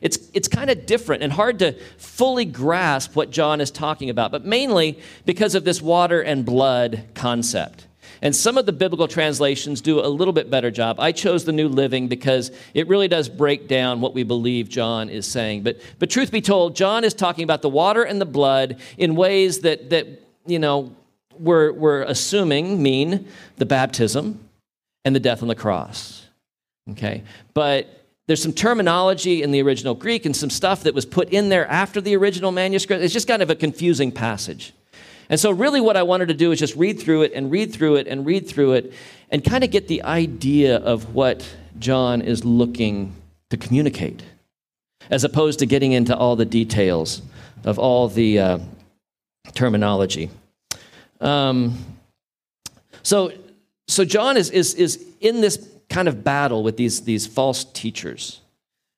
It's, 0.00 0.18
it's 0.34 0.48
kind 0.48 0.68
of 0.68 0.84
different 0.84 1.22
and 1.22 1.32
hard 1.32 1.60
to 1.60 1.78
fully 1.96 2.44
grasp 2.44 3.14
what 3.14 3.30
john 3.30 3.60
is 3.60 3.70
talking 3.70 4.10
about 4.10 4.32
but 4.32 4.44
mainly 4.44 4.98
because 5.24 5.54
of 5.54 5.62
this 5.62 5.80
water 5.80 6.20
and 6.20 6.44
blood 6.44 7.04
concept 7.14 7.86
and 8.22 8.34
some 8.34 8.56
of 8.56 8.66
the 8.66 8.72
biblical 8.72 9.08
translations 9.08 9.80
do 9.80 9.98
a 9.98 10.06
little 10.06 10.32
bit 10.32 10.48
better 10.48 10.70
job. 10.70 11.00
I 11.00 11.10
chose 11.10 11.44
the 11.44 11.52
New 11.52 11.68
Living 11.68 12.06
because 12.06 12.52
it 12.72 12.86
really 12.86 13.08
does 13.08 13.28
break 13.28 13.66
down 13.66 14.00
what 14.00 14.14
we 14.14 14.22
believe 14.22 14.68
John 14.68 15.08
is 15.08 15.26
saying. 15.26 15.64
But, 15.64 15.80
but 15.98 16.08
truth 16.08 16.30
be 16.30 16.40
told, 16.40 16.76
John 16.76 17.02
is 17.02 17.14
talking 17.14 17.42
about 17.42 17.62
the 17.62 17.68
water 17.68 18.04
and 18.04 18.20
the 18.20 18.26
blood 18.26 18.78
in 18.96 19.16
ways 19.16 19.60
that, 19.60 19.90
that 19.90 20.06
you 20.46 20.60
know, 20.60 20.94
we're, 21.36 21.72
we're 21.72 22.02
assuming 22.02 22.80
mean 22.80 23.26
the 23.56 23.66
baptism 23.66 24.48
and 25.04 25.16
the 25.16 25.20
death 25.20 25.42
on 25.42 25.48
the 25.48 25.56
cross. 25.56 26.24
Okay? 26.92 27.24
But 27.54 28.06
there's 28.28 28.42
some 28.42 28.52
terminology 28.52 29.42
in 29.42 29.50
the 29.50 29.60
original 29.62 29.94
Greek 29.94 30.26
and 30.26 30.36
some 30.36 30.50
stuff 30.50 30.84
that 30.84 30.94
was 30.94 31.04
put 31.04 31.30
in 31.30 31.48
there 31.48 31.66
after 31.66 32.00
the 32.00 32.14
original 32.14 32.52
manuscript. 32.52 33.02
It's 33.02 33.12
just 33.12 33.26
kind 33.26 33.42
of 33.42 33.50
a 33.50 33.56
confusing 33.56 34.12
passage. 34.12 34.72
And 35.28 35.40
so, 35.40 35.50
really, 35.50 35.80
what 35.80 35.96
I 35.96 36.02
wanted 36.02 36.28
to 36.28 36.34
do 36.34 36.52
is 36.52 36.58
just 36.58 36.76
read 36.76 37.00
through 37.00 37.22
it 37.22 37.32
and 37.34 37.50
read 37.50 37.72
through 37.72 37.96
it 37.96 38.06
and 38.06 38.26
read 38.26 38.46
through 38.46 38.72
it 38.74 38.92
and 39.30 39.42
kind 39.42 39.64
of 39.64 39.70
get 39.70 39.88
the 39.88 40.02
idea 40.02 40.76
of 40.76 41.14
what 41.14 41.48
John 41.78 42.20
is 42.20 42.44
looking 42.44 43.14
to 43.50 43.56
communicate, 43.56 44.22
as 45.10 45.24
opposed 45.24 45.58
to 45.60 45.66
getting 45.66 45.92
into 45.92 46.16
all 46.16 46.36
the 46.36 46.44
details 46.44 47.22
of 47.64 47.78
all 47.78 48.08
the 48.08 48.38
uh, 48.38 48.58
terminology. 49.54 50.30
Um, 51.20 51.78
so, 53.02 53.32
so 53.88 54.04
John 54.04 54.36
is, 54.36 54.50
is, 54.50 54.74
is 54.74 55.04
in 55.20 55.40
this 55.40 55.68
kind 55.88 56.08
of 56.08 56.22
battle 56.22 56.62
with 56.62 56.76
these, 56.76 57.02
these 57.02 57.26
false 57.26 57.64
teachers. 57.64 58.41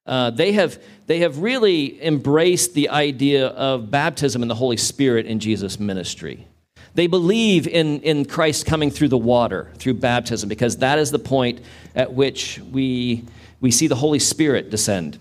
Uh, 0.06 0.30
they, 0.30 0.52
have, 0.52 0.82
they 1.06 1.20
have 1.20 1.38
really 1.38 2.02
embraced 2.04 2.74
the 2.74 2.90
idea 2.90 3.48
of 3.48 3.90
baptism 3.90 4.42
in 4.42 4.48
the 4.48 4.54
Holy 4.54 4.76
Spirit 4.76 5.26
in 5.26 5.38
Jesus' 5.38 5.80
ministry. 5.80 6.46
They 6.94 7.06
believe 7.06 7.66
in, 7.66 8.00
in 8.02 8.24
Christ 8.24 8.66
coming 8.66 8.90
through 8.90 9.08
the 9.08 9.18
water, 9.18 9.72
through 9.78 9.94
baptism, 9.94 10.48
because 10.48 10.76
that 10.78 10.98
is 10.98 11.10
the 11.10 11.18
point 11.18 11.60
at 11.94 12.12
which 12.12 12.60
we, 12.70 13.24
we 13.60 13.70
see 13.70 13.86
the 13.86 13.96
Holy 13.96 14.18
Spirit 14.20 14.70
descend 14.70 15.18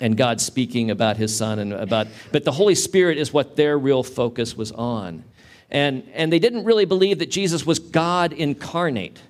and 0.00 0.16
God 0.16 0.40
speaking 0.40 0.90
about 0.90 1.16
his 1.16 1.36
son 1.36 1.58
and 1.58 1.72
about 1.72 2.08
but 2.32 2.44
the 2.44 2.52
Holy 2.52 2.74
Spirit 2.74 3.18
is 3.18 3.32
what 3.32 3.56
their 3.56 3.78
real 3.78 4.02
focus 4.02 4.56
was 4.56 4.72
on. 4.72 5.24
And 5.70 6.08
and 6.14 6.32
they 6.32 6.38
didn't 6.38 6.64
really 6.64 6.84
believe 6.84 7.18
that 7.18 7.30
Jesus 7.30 7.66
was 7.66 7.78
God 7.78 8.32
incarnate. 8.32 9.20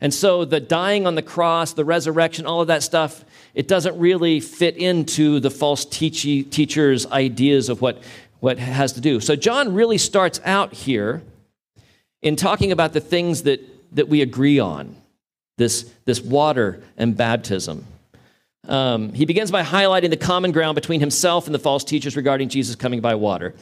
And 0.00 0.14
so 0.14 0.44
the 0.44 0.60
dying 0.60 1.06
on 1.06 1.16
the 1.16 1.22
cross, 1.22 1.72
the 1.72 1.84
resurrection, 1.84 2.46
all 2.46 2.60
of 2.60 2.68
that 2.68 2.82
stuff 2.82 3.24
it 3.54 3.68
doesn't 3.68 3.98
really 3.98 4.40
fit 4.40 4.76
into 4.76 5.40
the 5.40 5.50
false 5.50 5.84
teachy, 5.84 6.48
teachers' 6.48 7.06
ideas 7.06 7.68
of 7.68 7.80
what, 7.80 8.02
what 8.40 8.58
has 8.58 8.92
to 8.94 9.00
do. 9.00 9.20
So 9.20 9.36
John 9.36 9.74
really 9.74 9.98
starts 9.98 10.40
out 10.44 10.72
here 10.72 11.22
in 12.22 12.36
talking 12.36 12.72
about 12.72 12.92
the 12.92 13.00
things 13.00 13.44
that, 13.44 13.60
that 13.94 14.08
we 14.08 14.22
agree 14.22 14.58
on 14.58 14.96
this, 15.56 15.90
this 16.04 16.20
water 16.20 16.82
and 16.96 17.16
baptism. 17.16 17.84
Um, 18.66 19.12
he 19.12 19.24
begins 19.24 19.50
by 19.50 19.62
highlighting 19.62 20.10
the 20.10 20.16
common 20.16 20.52
ground 20.52 20.74
between 20.74 21.00
himself 21.00 21.46
and 21.46 21.54
the 21.54 21.58
false 21.58 21.84
teachers 21.84 22.16
regarding 22.16 22.48
Jesus 22.48 22.74
coming 22.74 23.00
by 23.00 23.14
water. 23.14 23.54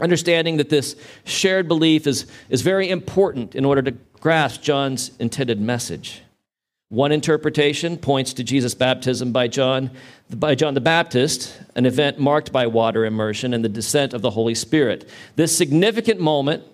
Understanding 0.00 0.56
that 0.58 0.70
this 0.70 0.96
shared 1.24 1.68
belief 1.68 2.06
is, 2.06 2.26
is 2.48 2.62
very 2.62 2.88
important 2.88 3.54
in 3.54 3.64
order 3.64 3.82
to 3.82 3.90
grasp 4.20 4.62
John's 4.62 5.10
intended 5.18 5.60
message. 5.60 6.22
One 6.90 7.12
interpretation 7.12 7.96
points 7.96 8.32
to 8.32 8.42
Jesus' 8.42 8.74
baptism 8.74 9.30
by 9.30 9.46
John, 9.46 9.92
by 10.28 10.56
John 10.56 10.74
the 10.74 10.80
Baptist, 10.80 11.56
an 11.76 11.86
event 11.86 12.18
marked 12.18 12.50
by 12.50 12.66
water 12.66 13.04
immersion 13.04 13.54
and 13.54 13.64
the 13.64 13.68
descent 13.68 14.12
of 14.12 14.22
the 14.22 14.30
Holy 14.30 14.56
Spirit. 14.56 15.08
This 15.36 15.56
significant 15.56 16.20
moment 16.20 16.64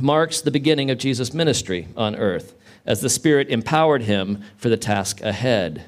marks 0.00 0.40
the 0.40 0.50
beginning 0.50 0.90
of 0.90 0.98
Jesus' 0.98 1.32
ministry 1.32 1.86
on 1.96 2.16
earth 2.16 2.54
as 2.84 3.00
the 3.00 3.08
Spirit 3.08 3.48
empowered 3.48 4.02
him 4.02 4.42
for 4.56 4.68
the 4.68 4.76
task 4.76 5.20
ahead. 5.20 5.84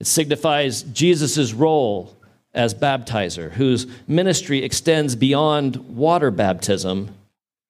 It 0.00 0.06
signifies 0.06 0.82
Jesus' 0.82 1.52
role 1.52 2.16
as 2.54 2.72
baptizer, 2.72 3.52
whose 3.52 3.86
ministry 4.06 4.64
extends 4.64 5.14
beyond 5.14 5.76
water 5.94 6.30
baptism 6.30 7.14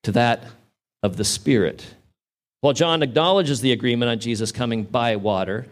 to 0.04 0.12
that 0.12 0.44
of 1.02 1.16
the 1.16 1.24
Spirit. 1.24 1.94
While 2.60 2.72
John 2.72 3.02
acknowledges 3.02 3.60
the 3.60 3.72
agreement 3.72 4.10
on 4.10 4.18
Jesus 4.18 4.50
coming 4.50 4.84
by 4.84 5.16
water, 5.16 5.66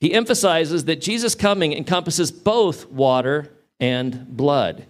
he 0.00 0.14
emphasizes 0.14 0.84
that 0.84 1.00
Jesus' 1.00 1.34
coming 1.34 1.72
encompasses 1.72 2.30
both 2.30 2.90
water 2.90 3.50
and 3.80 4.36
blood. 4.36 4.86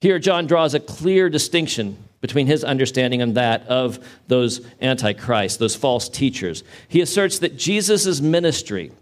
Here, 0.00 0.18
John 0.18 0.46
draws 0.46 0.74
a 0.74 0.80
clear 0.80 1.28
distinction 1.28 1.96
between 2.20 2.46
his 2.46 2.64
understanding 2.64 3.20
and 3.20 3.34
that 3.36 3.66
of 3.66 3.98
those 4.28 4.66
antichrists, 4.80 5.58
those 5.58 5.76
false 5.76 6.08
teachers. 6.08 6.64
He 6.88 7.00
asserts 7.00 7.38
that 7.40 7.58
Jesus' 7.58 8.20
ministry 8.20 8.92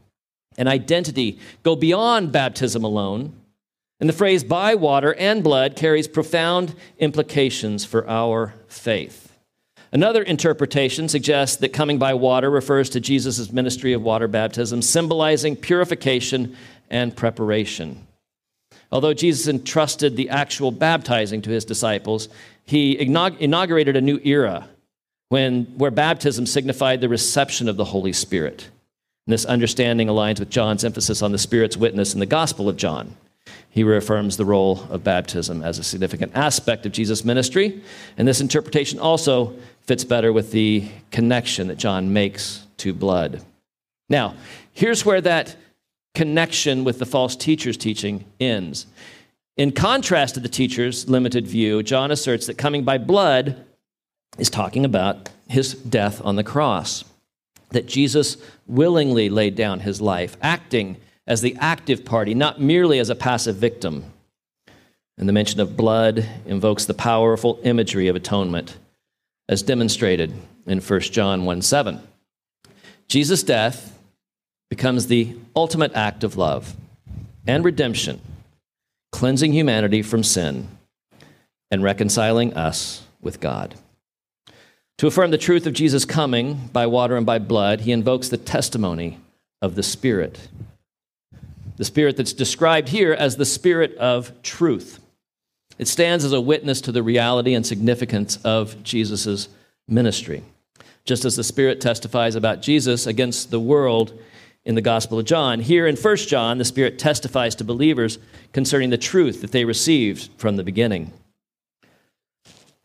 and 0.57 0.69
identity 0.69 1.39
go 1.63 1.77
beyond 1.77 2.33
baptism 2.33 2.83
alone, 2.83 3.33
and 4.01 4.09
the 4.09 4.15
phrase 4.15 4.43
by 4.43 4.75
water 4.75 5.15
and 5.15 5.45
blood 5.45 5.77
carries 5.77 6.09
profound 6.09 6.75
implications 6.99 7.85
for 7.85 8.09
our 8.09 8.55
faith. 8.67 9.30
Another 9.93 10.23
interpretation 10.23 11.09
suggests 11.09 11.57
that 11.57 11.73
coming 11.73 11.99
by 11.99 12.15
water 12.15 12.49
refers 12.49 12.91
to 12.91 13.01
Jesus' 13.01 13.51
ministry 13.51 13.93
of 13.93 14.03
water 14.03 14.29
baptism, 14.29 14.83
symbolizing 14.83 15.57
purification 15.57 16.57
and 16.91 17.17
preparation. 17.17 18.07
Although 18.93 19.15
Jesus 19.15 19.49
entrusted 19.49 20.17
the 20.17 20.31
actual 20.31 20.71
baptizing 20.71 21.43
to 21.43 21.51
his 21.51 21.65
disciples, 21.65 22.29
he 22.67 22.99
inaugurated 22.99 23.97
a 23.97 24.01
new 24.01 24.21
era 24.25 24.69
when, 25.29 25.65
where 25.77 25.91
baptism 25.91 26.47
signified 26.47 27.01
the 27.01 27.09
reception 27.09 27.69
of 27.69 27.77
the 27.77 27.85
Holy 27.85 28.13
Spirit. 28.13 28.69
And 29.27 29.33
this 29.33 29.45
understanding 29.45 30.09
aligns 30.09 30.39
with 30.39 30.51
John's 30.51 30.85
emphasis 30.85 31.23
on 31.23 31.33
the 31.33 31.39
Spirit's 31.39 31.77
witness 31.77 32.15
in 32.15 32.21
the 32.21 32.27
Gospel 32.27 32.69
of 32.69 32.77
John. 32.77 33.17
He 33.71 33.85
reaffirms 33.85 34.37
the 34.37 34.45
role 34.45 34.87
of 34.91 35.05
baptism 35.05 35.63
as 35.63 35.79
a 35.79 35.85
significant 35.85 36.33
aspect 36.35 36.87
of 36.87 36.93
Jesus' 36.93 37.25
ministry, 37.25 37.83
and 38.19 38.27
this 38.27 38.41
interpretation 38.41 38.99
also 38.99 39.55
fits 39.83 40.05
better 40.05 40.33
with 40.33 40.51
the 40.53 40.89
connection 41.11 41.69
that 41.69 41.79
John 41.79 42.13
makes 42.13 42.67
to 42.79 42.93
blood. 42.93 43.43
Now, 44.09 44.35
here's 44.73 45.05
where 45.05 45.21
that 45.21 45.57
connection 46.15 46.85
with 46.85 46.99
the 46.99 47.07
false 47.07 47.37
teacher's 47.37 47.77
teaching 47.77 48.25
ends. 48.41 48.87
In 49.57 49.73
contrast 49.73 50.35
to 50.35 50.41
the 50.41 50.49
teacher's 50.49 51.09
limited 51.09 51.47
view, 51.47 51.83
John 51.83 52.11
asserts 52.11 52.47
that 52.47 52.59
coming 52.59 52.83
by 52.83 52.99
blood 52.99 53.65
is 54.39 54.51
talking 54.51 54.85
about 54.85 55.29
his 55.49 55.75
death 55.75 56.21
on 56.25 56.37
the 56.37 56.45
cross, 56.45 57.05
that 57.71 57.87
Jesus 57.87 58.37
willingly 58.67 59.29
laid 59.29 59.55
down 59.55 59.81
his 59.81 60.01
life, 60.01 60.37
acting 60.41 60.97
as 61.31 61.43
the 61.43 61.57
active 61.61 62.05
party, 62.05 62.35
not 62.35 62.61
merely 62.61 62.99
as 62.99 63.09
a 63.09 63.15
passive 63.15 63.55
victim. 63.55 64.05
And 65.17 65.29
the 65.29 65.33
mention 65.33 65.61
of 65.61 65.77
blood 65.77 66.29
invokes 66.45 66.87
the 66.87 66.93
powerful 66.93 67.61
imagery 67.63 68.09
of 68.09 68.17
atonement, 68.17 68.77
as 69.49 69.63
demonstrated 69.63 70.35
in 70.67 70.81
1 70.81 71.01
John 71.01 71.45
1 71.45 71.63
7. 71.63 72.01
Jesus' 73.07 73.45
death 73.45 73.97
becomes 74.71 75.07
the 75.07 75.37
ultimate 75.55 75.93
act 75.95 76.25
of 76.25 76.37
love 76.37 76.75
and 77.47 77.65
redemption 77.65 78.21
cleansing 79.13 79.53
humanity 79.53 80.03
from 80.03 80.25
sin 80.25 80.67
and 81.71 81.85
reconciling 81.85 82.55
us 82.55 83.07
with 83.21 83.39
God. 83.39 83.77
To 84.99 85.07
affirm 85.07 85.31
the 85.31 85.39
truth 85.39 85.67
of 85.67 85.75
Jesus' 85.75 86.05
coming 86.05 86.71
by 86.73 86.87
water 86.87 87.17
and 87.17 87.25
by 87.25 87.39
blood, 87.39 87.83
he 87.83 87.93
invokes 87.93 88.29
the 88.29 88.37
testimony 88.37 89.19
of 89.63 89.77
the 89.77 89.83
Spirit. 89.85 90.49
The 91.81 91.87
Spirit 91.87 92.19
that's 92.19 92.35
described 92.35 92.91
here 92.91 93.15
as 93.15 93.37
the 93.37 93.47
Spirit 93.47 93.97
of 93.97 94.43
truth. 94.43 95.01
It 95.79 95.89
stands 95.89 96.27
as 96.27 96.35
a 96.35 96.41
witness 96.41 96.83
to 96.83 96.93
the 96.93 97.03
reality 97.03 97.55
and 97.55 97.65
significance 97.65 98.37
of 98.45 98.83
Jesus' 98.83 99.49
ministry. 99.89 100.43
Just 101.07 101.25
as 101.25 101.37
the 101.37 101.43
Spirit 101.43 101.81
testifies 101.81 102.35
about 102.35 102.61
Jesus 102.61 103.07
against 103.07 103.51
the 103.51 103.59
world 103.59 104.13
in 104.63 104.75
the 104.75 104.83
Gospel 104.83 105.21
of 105.21 105.25
John. 105.25 105.59
Here 105.59 105.87
in 105.87 105.97
1 105.97 106.17
John, 106.17 106.59
the 106.59 106.67
Spirit 106.67 106.99
testifies 106.99 107.55
to 107.55 107.65
believers 107.65 108.19
concerning 108.53 108.91
the 108.91 108.99
truth 108.99 109.41
that 109.41 109.53
they 109.53 109.65
received 109.65 110.29
from 110.37 110.57
the 110.57 110.63
beginning. 110.63 111.15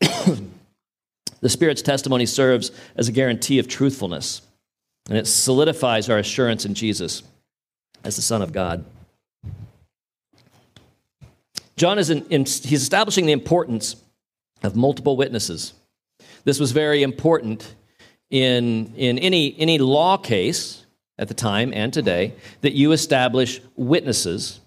the 0.00 1.50
Spirit's 1.50 1.82
testimony 1.82 2.24
serves 2.24 2.72
as 2.96 3.10
a 3.10 3.12
guarantee 3.12 3.58
of 3.58 3.68
truthfulness, 3.68 4.40
and 5.06 5.18
it 5.18 5.26
solidifies 5.26 6.08
our 6.08 6.16
assurance 6.16 6.64
in 6.64 6.72
Jesus 6.72 7.22
as 8.06 8.14
the 8.14 8.22
Son 8.22 8.40
of 8.40 8.52
God. 8.52 8.84
John 11.74 11.98
is 11.98 12.08
in, 12.08 12.24
in, 12.26 12.42
he's 12.42 12.82
establishing 12.82 13.26
the 13.26 13.32
importance 13.32 13.96
of 14.62 14.76
multiple 14.76 15.16
witnesses. 15.16 15.74
This 16.44 16.60
was 16.60 16.70
very 16.70 17.02
important 17.02 17.74
in, 18.30 18.94
in 18.94 19.18
any, 19.18 19.56
any 19.58 19.78
law 19.78 20.16
case 20.16 20.86
at 21.18 21.26
the 21.26 21.34
time 21.34 21.72
and 21.74 21.92
today 21.92 22.32
that 22.60 22.74
you 22.74 22.92
establish 22.92 23.60
witnesses 23.74 24.60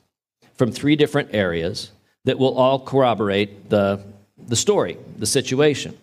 from 0.55 0.71
three 0.71 0.97
different 0.97 1.29
areas 1.33 1.91
that 2.25 2.37
will 2.37 2.57
all 2.57 2.77
corroborate 2.77 3.69
the, 3.69 4.03
the 4.47 4.55
story, 4.57 4.97
the 5.17 5.25
situation. 5.25 5.97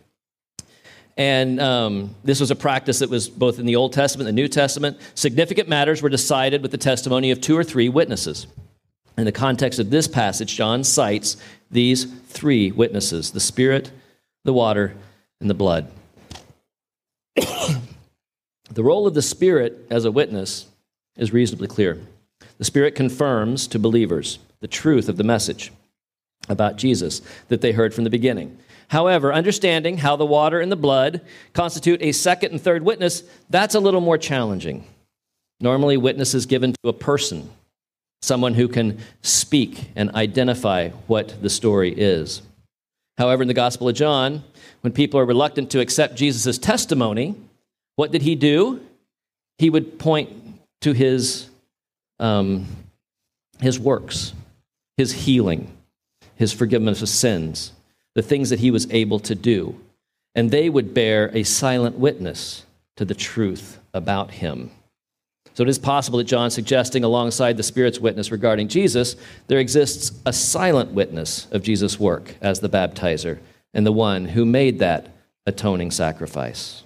And 1.17 1.61
um, 1.61 2.15
this 2.25 2.41
was 2.41 2.51
a 2.51 2.57
practice 2.57 2.99
that 2.99 3.09
was 3.09 3.29
both 3.29 3.59
in 3.59 3.67
the 3.67 3.77
Old 3.77 3.93
Testament 3.93 4.29
and 4.29 4.37
the 4.37 4.43
New 4.43 4.49
Testament. 4.49 4.99
Significant 5.15 5.69
matters 5.69 6.03
were 6.03 6.11
decided 6.11 6.61
with 6.63 6.71
the 6.71 6.79
testimony 6.79 7.31
of 7.31 7.41
two 7.41 7.57
or 7.57 7.65
three 7.65 7.89
witnesses. 7.89 8.47
In 9.17 9.25
the 9.25 9.33
context 9.33 9.79
of 9.79 9.89
this 9.89 10.07
passage, 10.07 10.55
John 10.55 10.85
cites 10.85 11.39
these 11.71 12.05
three 12.05 12.71
witnesses 12.71 13.31
the 13.31 13.41
Spirit, 13.41 13.91
the 14.45 14.53
water, 14.53 14.95
and 15.41 15.49
the 15.51 15.55
blood. 15.55 15.91
The 18.69 18.83
role 18.83 19.07
of 19.07 19.15
the 19.15 19.23
Spirit 19.23 19.87
as 19.91 20.05
a 20.05 20.11
witness 20.11 20.67
is 21.17 21.33
reasonably 21.33 21.69
clear. 21.69 21.99
The 22.59 22.65
Spirit 22.65 22.95
confirms 22.95 23.67
to 23.69 23.79
believers 23.79 24.39
the 24.61 24.69
truth 24.69 25.09
of 25.09 25.17
the 25.17 25.25
message 25.25 25.73
about 26.49 26.77
Jesus 26.77 27.23
that 27.49 27.61
they 27.61 27.73
heard 27.73 27.95
from 27.95 28.05
the 28.05 28.11
beginning. 28.11 28.59
However, 28.89 29.33
understanding 29.33 29.99
how 29.99 30.17
the 30.17 30.27
water 30.27 30.61
and 30.61 30.71
the 30.71 30.77
blood 30.77 31.21
constitute 31.53 32.03
a 32.03 32.13
second 32.13 32.53
and 32.53 32.61
third 32.61 32.85
witness, 32.85 33.23
that's 33.51 33.75
a 33.75 33.81
little 33.81 34.01
more 34.01 34.19
challenging. 34.19 34.85
Normally, 35.61 35.97
witness 35.97 36.35
is 36.35 36.47
given 36.47 36.75
to 36.83 36.89
a 36.89 36.93
person, 36.93 37.51
someone 38.23 38.55
who 38.55 38.69
can 38.69 38.99
speak 39.23 39.91
and 39.97 40.11
identify 40.15 40.91
what 41.07 41.41
the 41.43 41.51
story 41.51 41.93
is. 41.97 42.43
However, 43.19 43.43
in 43.43 43.49
the 43.49 43.55
Gospel 43.55 43.89
of 43.89 43.97
John, 43.97 44.45
when 44.83 44.93
people 44.93 45.19
are 45.19 45.25
reluctant 45.25 45.71
to 45.71 45.81
accept 45.81 46.17
Jesus' 46.17 46.59
testimony, 46.59 47.35
what 47.97 48.13
did 48.13 48.23
he 48.23 48.35
do? 48.35 48.81
He 49.59 49.71
would 49.71 49.99
point 49.99 50.31
to 50.83 50.93
his, 50.93 51.49
um, 52.21 52.67
his 53.59 53.81
works, 53.81 54.35
his 54.99 55.13
healing, 55.13 55.73
his 56.35 56.53
forgiveness 56.53 57.01
of 57.01 57.09
sins, 57.09 57.73
the 58.17 58.23
things 58.23 58.49
that 58.49 58.61
he 58.61 58.71
was 58.71 58.91
able 58.91 59.21
to 59.21 59.35
do. 59.35 59.79
And 60.35 60.51
they 60.51 60.71
would 60.71 60.95
bear 60.95 61.31
a 61.35 61.43
silent 61.43 61.99
witness 61.99 62.65
to 62.97 63.05
the 63.05 63.15
truth 63.15 63.79
about 63.93 64.31
him. 64.31 64.71
So 65.53 65.63
it 65.63 65.69
is 65.69 65.79
possible 65.79 66.17
that 66.17 66.25
John 66.25 66.51
suggesting 66.51 67.05
alongside 67.05 67.59
the 67.59 67.63
Spirit's 67.63 68.01
witness 68.01 68.33
regarding 68.33 68.69
Jesus, 68.69 69.17
there 69.49 69.59
exists 69.59 70.19
a 70.25 70.33
silent 70.33 70.93
witness 70.93 71.47
of 71.51 71.63
Jesus' 71.63 72.01
work 72.01 72.37
as 72.41 72.61
the 72.61 72.71
baptizer 72.71 73.39
and 73.75 73.85
the 73.85 73.93
one 73.93 74.25
who 74.25 74.47
made 74.47 74.79
that 74.79 75.09
atoning 75.45 75.91
sacrifice 75.91 76.85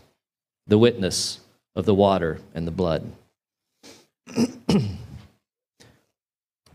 the 0.66 0.78
witness 0.78 1.38
of 1.76 1.84
the 1.84 1.94
water 1.94 2.40
and 2.54 2.66
the 2.66 2.72
blood. 2.72 3.12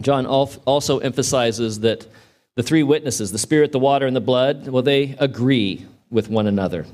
John 0.02 0.26
also 0.26 1.00
emphasizes 1.00 1.82
that 1.82 2.08
the 2.56 2.64
three 2.64 2.84
witnesses, 2.84 3.32
the 3.32 3.38
Spirit, 3.38 3.72
the 3.72 3.80
water, 3.80 4.06
and 4.06 4.16
the 4.16 4.22
blood, 4.22 4.68
well, 4.68 4.84
they 4.84 5.16
agree 5.20 5.86
with 6.10 6.30
one 6.30 6.48
another. 6.48 6.86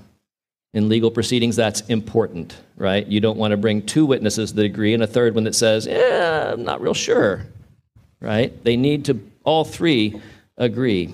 In 0.73 0.87
legal 0.87 1.11
proceedings, 1.11 1.55
that's 1.55 1.81
important, 1.81 2.55
right? 2.77 3.05
You 3.05 3.19
don't 3.19 3.37
want 3.37 3.51
to 3.51 3.57
bring 3.57 3.85
two 3.85 4.05
witnesses 4.05 4.53
that 4.53 4.63
agree 4.63 4.93
and 4.93 5.03
a 5.03 5.07
third 5.07 5.35
one 5.35 5.43
that 5.43 5.55
says, 5.55 5.85
yeah, 5.85 6.53
I'm 6.53 6.63
not 6.63 6.81
real 6.81 6.93
sure, 6.93 7.45
right? 8.21 8.63
They 8.63 8.77
need 8.77 9.05
to 9.05 9.19
all 9.43 9.65
three 9.65 10.21
agree. 10.57 11.13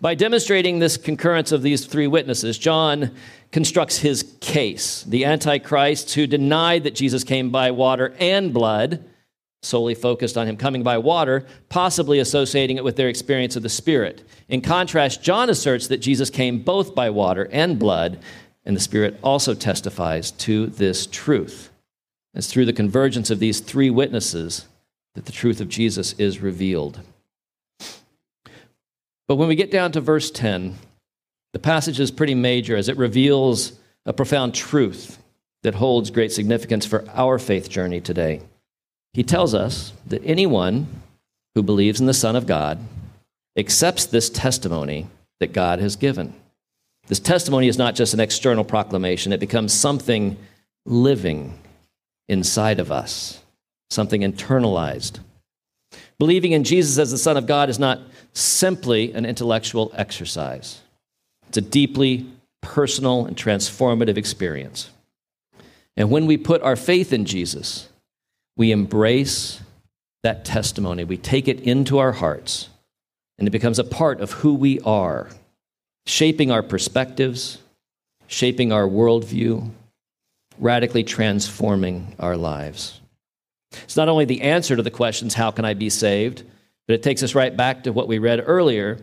By 0.00 0.14
demonstrating 0.14 0.78
this 0.78 0.96
concurrence 0.96 1.52
of 1.52 1.62
these 1.62 1.86
three 1.86 2.06
witnesses, 2.06 2.56
John 2.56 3.10
constructs 3.52 3.98
his 3.98 4.34
case. 4.40 5.02
The 5.02 5.24
Antichrists 5.24 6.14
who 6.14 6.26
denied 6.26 6.84
that 6.84 6.94
Jesus 6.94 7.24
came 7.24 7.50
by 7.50 7.70
water 7.72 8.14
and 8.18 8.54
blood, 8.54 9.04
solely 9.66 9.94
focused 9.94 10.38
on 10.38 10.46
him 10.46 10.56
coming 10.56 10.82
by 10.82 10.98
water, 10.98 11.44
possibly 11.68 12.18
associating 12.18 12.76
it 12.76 12.84
with 12.84 12.96
their 12.96 13.08
experience 13.08 13.56
of 13.56 13.62
the 13.62 13.68
Spirit. 13.68 14.22
In 14.48 14.60
contrast, 14.60 15.22
John 15.22 15.50
asserts 15.50 15.88
that 15.88 15.98
Jesus 15.98 16.30
came 16.30 16.60
both 16.60 16.94
by 16.94 17.10
water 17.10 17.48
and 17.52 17.78
blood, 17.78 18.18
and 18.64 18.76
the 18.76 18.80
Spirit 18.80 19.18
also 19.22 19.54
testifies 19.54 20.30
to 20.32 20.66
this 20.68 21.06
truth. 21.06 21.70
It's 22.34 22.52
through 22.52 22.66
the 22.66 22.72
convergence 22.72 23.30
of 23.30 23.38
these 23.38 23.60
three 23.60 23.90
witnesses 23.90 24.66
that 25.14 25.24
the 25.24 25.32
truth 25.32 25.60
of 25.60 25.68
Jesus 25.68 26.12
is 26.14 26.40
revealed. 26.40 27.00
But 29.26 29.36
when 29.36 29.48
we 29.48 29.56
get 29.56 29.70
down 29.70 29.92
to 29.92 30.00
verse 30.00 30.30
10, 30.30 30.76
the 31.52 31.58
passage 31.58 31.98
is 31.98 32.10
pretty 32.10 32.34
major 32.34 32.76
as 32.76 32.88
it 32.88 32.96
reveals 32.96 33.78
a 34.04 34.12
profound 34.12 34.54
truth 34.54 35.18
that 35.62 35.74
holds 35.74 36.10
great 36.10 36.30
significance 36.30 36.86
for 36.86 37.04
our 37.10 37.38
faith 37.38 37.68
journey 37.68 38.00
today. 38.00 38.42
He 39.16 39.22
tells 39.22 39.54
us 39.54 39.94
that 40.08 40.22
anyone 40.26 40.88
who 41.54 41.62
believes 41.62 42.00
in 42.00 42.06
the 42.06 42.12
Son 42.12 42.36
of 42.36 42.46
God 42.46 42.78
accepts 43.56 44.04
this 44.04 44.28
testimony 44.28 45.06
that 45.40 45.54
God 45.54 45.78
has 45.78 45.96
given. 45.96 46.34
This 47.06 47.18
testimony 47.18 47.66
is 47.66 47.78
not 47.78 47.94
just 47.94 48.12
an 48.12 48.20
external 48.20 48.62
proclamation, 48.62 49.32
it 49.32 49.40
becomes 49.40 49.72
something 49.72 50.36
living 50.84 51.58
inside 52.28 52.78
of 52.78 52.92
us, 52.92 53.40
something 53.88 54.20
internalized. 54.20 55.20
Believing 56.18 56.52
in 56.52 56.62
Jesus 56.62 56.98
as 56.98 57.10
the 57.10 57.16
Son 57.16 57.38
of 57.38 57.46
God 57.46 57.70
is 57.70 57.78
not 57.78 58.02
simply 58.34 59.14
an 59.14 59.24
intellectual 59.24 59.90
exercise, 59.94 60.82
it's 61.48 61.56
a 61.56 61.62
deeply 61.62 62.26
personal 62.60 63.24
and 63.24 63.34
transformative 63.34 64.18
experience. 64.18 64.90
And 65.96 66.10
when 66.10 66.26
we 66.26 66.36
put 66.36 66.60
our 66.60 66.76
faith 66.76 67.14
in 67.14 67.24
Jesus, 67.24 67.88
we 68.56 68.72
embrace 68.72 69.60
that 70.22 70.44
testimony, 70.44 71.04
we 71.04 71.16
take 71.16 71.48
it 71.48 71.60
into 71.60 71.98
our 71.98 72.12
hearts, 72.12 72.68
and 73.38 73.46
it 73.46 73.52
becomes 73.52 73.78
a 73.78 73.84
part 73.84 74.20
of 74.20 74.32
who 74.32 74.54
we 74.54 74.80
are, 74.80 75.28
shaping 76.06 76.50
our 76.50 76.62
perspectives, 76.62 77.58
shaping 78.26 78.72
our 78.72 78.86
worldview, 78.88 79.70
radically 80.58 81.04
transforming 81.04 82.16
our 82.18 82.36
lives. 82.36 83.00
It's 83.72 83.96
not 83.96 84.08
only 84.08 84.24
the 84.24 84.42
answer 84.42 84.74
to 84.74 84.82
the 84.82 84.90
questions, 84.90 85.34
how 85.34 85.50
can 85.50 85.64
I 85.64 85.74
be 85.74 85.90
saved? 85.90 86.42
But 86.86 86.94
it 86.94 87.02
takes 87.02 87.22
us 87.22 87.34
right 87.34 87.54
back 87.54 87.84
to 87.84 87.92
what 87.92 88.08
we 88.08 88.18
read 88.18 88.42
earlier. 88.44 88.98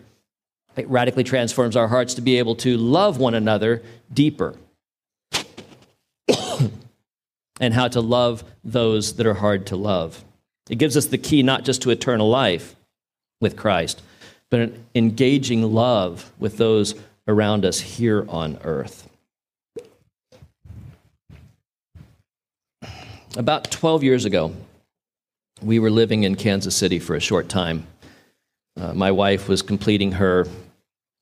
It 0.76 0.90
radically 0.90 1.24
transforms 1.24 1.76
our 1.76 1.88
hearts 1.88 2.16
to 2.16 2.22
be 2.22 2.40
able 2.40 2.56
to 2.58 2.78
love 2.78 3.18
one 3.18 3.36
another 3.36 3.84
deeper 4.12 4.56
and 7.60 7.74
how 7.74 7.88
to 7.88 8.02
love 8.02 8.44
those 8.64 9.16
that 9.16 9.26
are 9.26 9.36
hard 9.36 9.66
to 9.68 9.76
love. 9.76 10.24
It 10.70 10.78
gives 10.78 10.98
us 10.98 11.08
the 11.08 11.18
key 11.18 11.44
not 11.44 11.64
just 11.66 11.82
to 11.84 11.90
eternal 11.90 12.30
life 12.30 12.76
with 13.42 13.58
Christ, 13.58 14.02
but 14.50 14.60
an 14.60 14.86
engaging 14.96 15.74
love 15.74 16.32
with 16.40 16.58
those 16.58 16.96
around 17.28 17.66
us 17.66 17.80
here 17.80 18.26
on 18.30 18.58
earth. 18.64 19.10
About 23.36 23.72
12 23.72 24.04
years 24.04 24.26
ago, 24.26 24.54
we 25.62 25.80
were 25.80 25.90
living 25.90 26.24
in 26.24 26.36
Kansas 26.36 26.76
City 26.76 27.00
for 27.00 27.16
a 27.16 27.20
short 27.20 27.50
time. 27.50 27.88
Uh, 28.80 28.94
my 28.94 29.12
wife 29.12 29.48
was 29.48 29.62
completing 29.62 30.14
her 30.14 30.48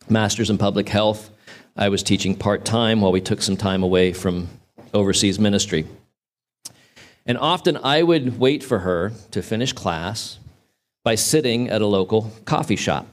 master's 0.10 0.50
in 0.50 0.58
public 0.58 0.90
health. 0.90 1.30
I 1.76 1.90
was 1.90 2.04
teaching 2.04 2.36
part 2.36 2.66
time 2.66 3.02
while 3.02 3.12
we 3.12 3.22
took 3.22 3.42
some 3.42 3.56
time 3.56 3.82
away 3.82 4.12
from 4.14 4.50
overseas 4.94 5.40
ministry. 5.40 5.86
And 7.26 7.38
often 7.38 7.78
I 7.78 8.04
would 8.04 8.40
wait 8.40 8.64
for 8.64 8.80
her 8.80 9.12
to 9.32 9.42
finish 9.42 9.74
class 9.74 10.40
by 11.04 11.16
sitting 11.16 11.70
at 11.70 11.82
a 11.82 11.86
local 11.86 12.32
coffee 12.46 12.76
shop 12.76 13.08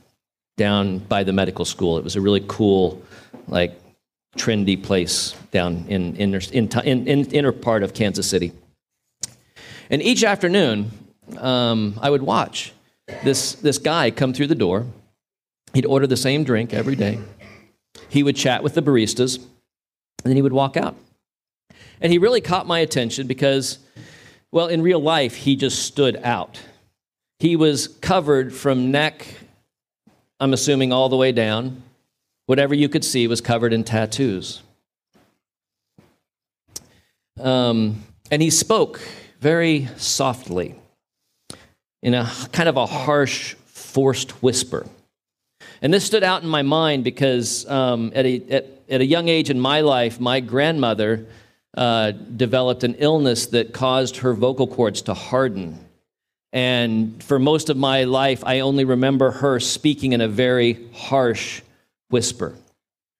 down 0.57 0.99
by 0.99 1.25
the 1.25 1.33
medical 1.33 1.65
school. 1.65 1.99
It 1.99 2.05
was 2.05 2.17
a 2.17 2.21
really 2.21 2.45
cool, 2.49 3.03
like, 3.47 3.79
trendy 4.37 4.83
place 4.83 5.35
down 5.50 5.85
in, 5.88 6.17
in, 6.17 6.35
in, 6.35 6.69
in, 6.85 7.09
inner 7.09 7.53
part 7.53 7.83
of 7.83 7.95
Kansas 7.95 8.29
City. 8.29 8.53
And 9.91 10.03
each 10.03 10.23
afternoon, 10.25 10.91
um, 11.38 11.99
I 12.00 12.11
would 12.11 12.23
watch 12.23 12.73
this, 13.25 13.55
this 13.55 13.79
guy 13.79 14.11
come 14.11 14.33
through 14.33 14.49
the 14.49 14.55
door. 14.55 14.87
He'd 15.75 15.87
order 15.87 16.07
the 16.07 16.17
same 16.17 16.45
drink 16.45 16.73
every 16.73 16.97
day. 16.97 17.19
He 18.09 18.23
would 18.23 18.37
chat 18.37 18.62
with 18.62 18.75
the 18.75 18.83
baristas, 18.83 19.37
and 19.37 19.47
then 20.25 20.37
he 20.37 20.43
would 20.43 20.53
walk 20.53 20.77
out. 20.77 20.97
And 22.00 22.12
he 22.12 22.19
really 22.19 22.40
caught 22.40 22.67
my 22.67 22.81
attention 22.81 23.26
because, 23.26 23.78
well, 24.50 24.69
in 24.69 24.83
real 24.83 25.00
life, 25.00 25.35
he 25.35 25.57
just 25.57 25.83
stood 25.83 26.17
out. 26.23 26.61
He 27.38 27.57
was 27.57 27.88
covered 27.88 28.55
from 28.55 28.90
neck, 28.90 29.27
I'm 30.40 30.53
assuming, 30.53 30.92
all 30.92 31.09
the 31.09 31.16
way 31.16 31.33
down. 31.33 31.83
Whatever 32.46 32.75
you 32.75 32.88
could 32.88 33.05
see 33.05 33.27
was 33.27 33.40
covered 33.40 33.72
in 33.72 33.85
tattoos. 33.85 34.62
Um, 37.40 38.03
and 38.31 38.42
he 38.42 38.51
spoke 38.51 39.01
very 39.40 39.88
softly 39.96 40.75
in 42.03 42.14
a 42.14 42.31
kind 42.53 42.68
of 42.68 42.77
a 42.77 42.87
harsh, 42.87 43.55
forced 43.66 44.42
whisper. 44.42 44.87
And 45.81 45.94
this 45.94 46.05
stood 46.05 46.25
out 46.25 46.42
in 46.42 46.49
my 46.49 46.62
mind 46.62 47.05
because 47.05 47.68
um, 47.68 48.12
at, 48.14 48.27
a, 48.27 48.42
at, 48.51 48.66
at, 48.88 49.01
a 49.01 49.05
young 49.05 49.29
age 49.29 49.51
in 49.51 49.61
my 49.61 49.81
life, 49.81 50.18
my 50.18 50.40
grandmother 50.40 51.27
uh, 51.76 52.12
developed 52.12 52.85
an 52.85 52.94
illness 52.98 53.46
that 53.46 53.72
caused 53.72 54.18
her 54.18 54.35
vocal 54.35 54.66
cords 54.66 55.02
to 55.02 55.14
harden. 55.14 55.78
And 56.52 57.22
for 57.22 57.38
most 57.38 57.68
of 57.68 57.76
my 57.76 58.04
life, 58.04 58.42
I 58.44 58.61
only 58.61 58.85
remember 58.85 59.31
her 59.31 59.61
speaking 59.61 60.12
in 60.12 60.20
a 60.20 60.28
very 60.28 60.88
harsh 60.92 61.62
whisper. 62.09 62.54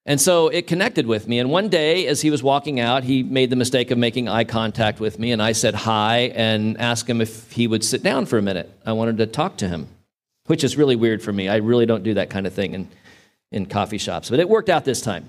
And 0.07 0.19
so 0.19 0.49
it 0.49 0.67
connected 0.67 1.07
with 1.07 1.29
me. 1.29 1.39
And 1.39 1.51
one 1.51 1.69
day, 1.69 2.07
as 2.07 2.23
he 2.23 2.31
was 2.31 2.43
walking 2.43 2.81
out, 2.81 3.05
he 3.05 3.23
made 3.23 3.51
the 3.51 3.57
mistake 3.57 3.91
of 3.91 3.99
making 3.99 4.27
eye 4.27 4.45
contact 4.45 5.01
with 5.01 5.19
me. 5.19 5.33
And 5.33 5.43
I 5.43 5.53
said 5.53 5.75
hi 5.75 6.33
and 6.35 6.81
asked 6.81 7.09
him 7.09 7.21
if 7.21 7.53
he 7.53 7.67
would 7.67 7.85
sit 7.85 8.03
down 8.03 8.25
for 8.25 8.39
a 8.39 8.43
minute. 8.43 8.73
I 8.87 8.93
wanted 8.93 9.19
to 9.19 9.27
talk 9.27 9.59
to 9.59 9.69
him, 9.69 9.87
which 10.47 10.65
is 10.65 10.79
really 10.79 10.97
weird 10.97 11.23
for 11.23 11.31
me. 11.31 11.51
I 11.51 11.57
really 11.57 11.85
don't 11.85 12.03
do 12.03 12.15
that 12.15 12.31
kind 12.31 12.47
of 12.47 12.55
thing 12.55 12.73
in, 12.73 12.89
in 13.53 13.67
coffee 13.67 13.99
shops. 13.99 14.31
But 14.31 14.41
it 14.41 14.49
worked 14.49 14.71
out 14.71 14.87
this 14.87 15.03
time. 15.03 15.29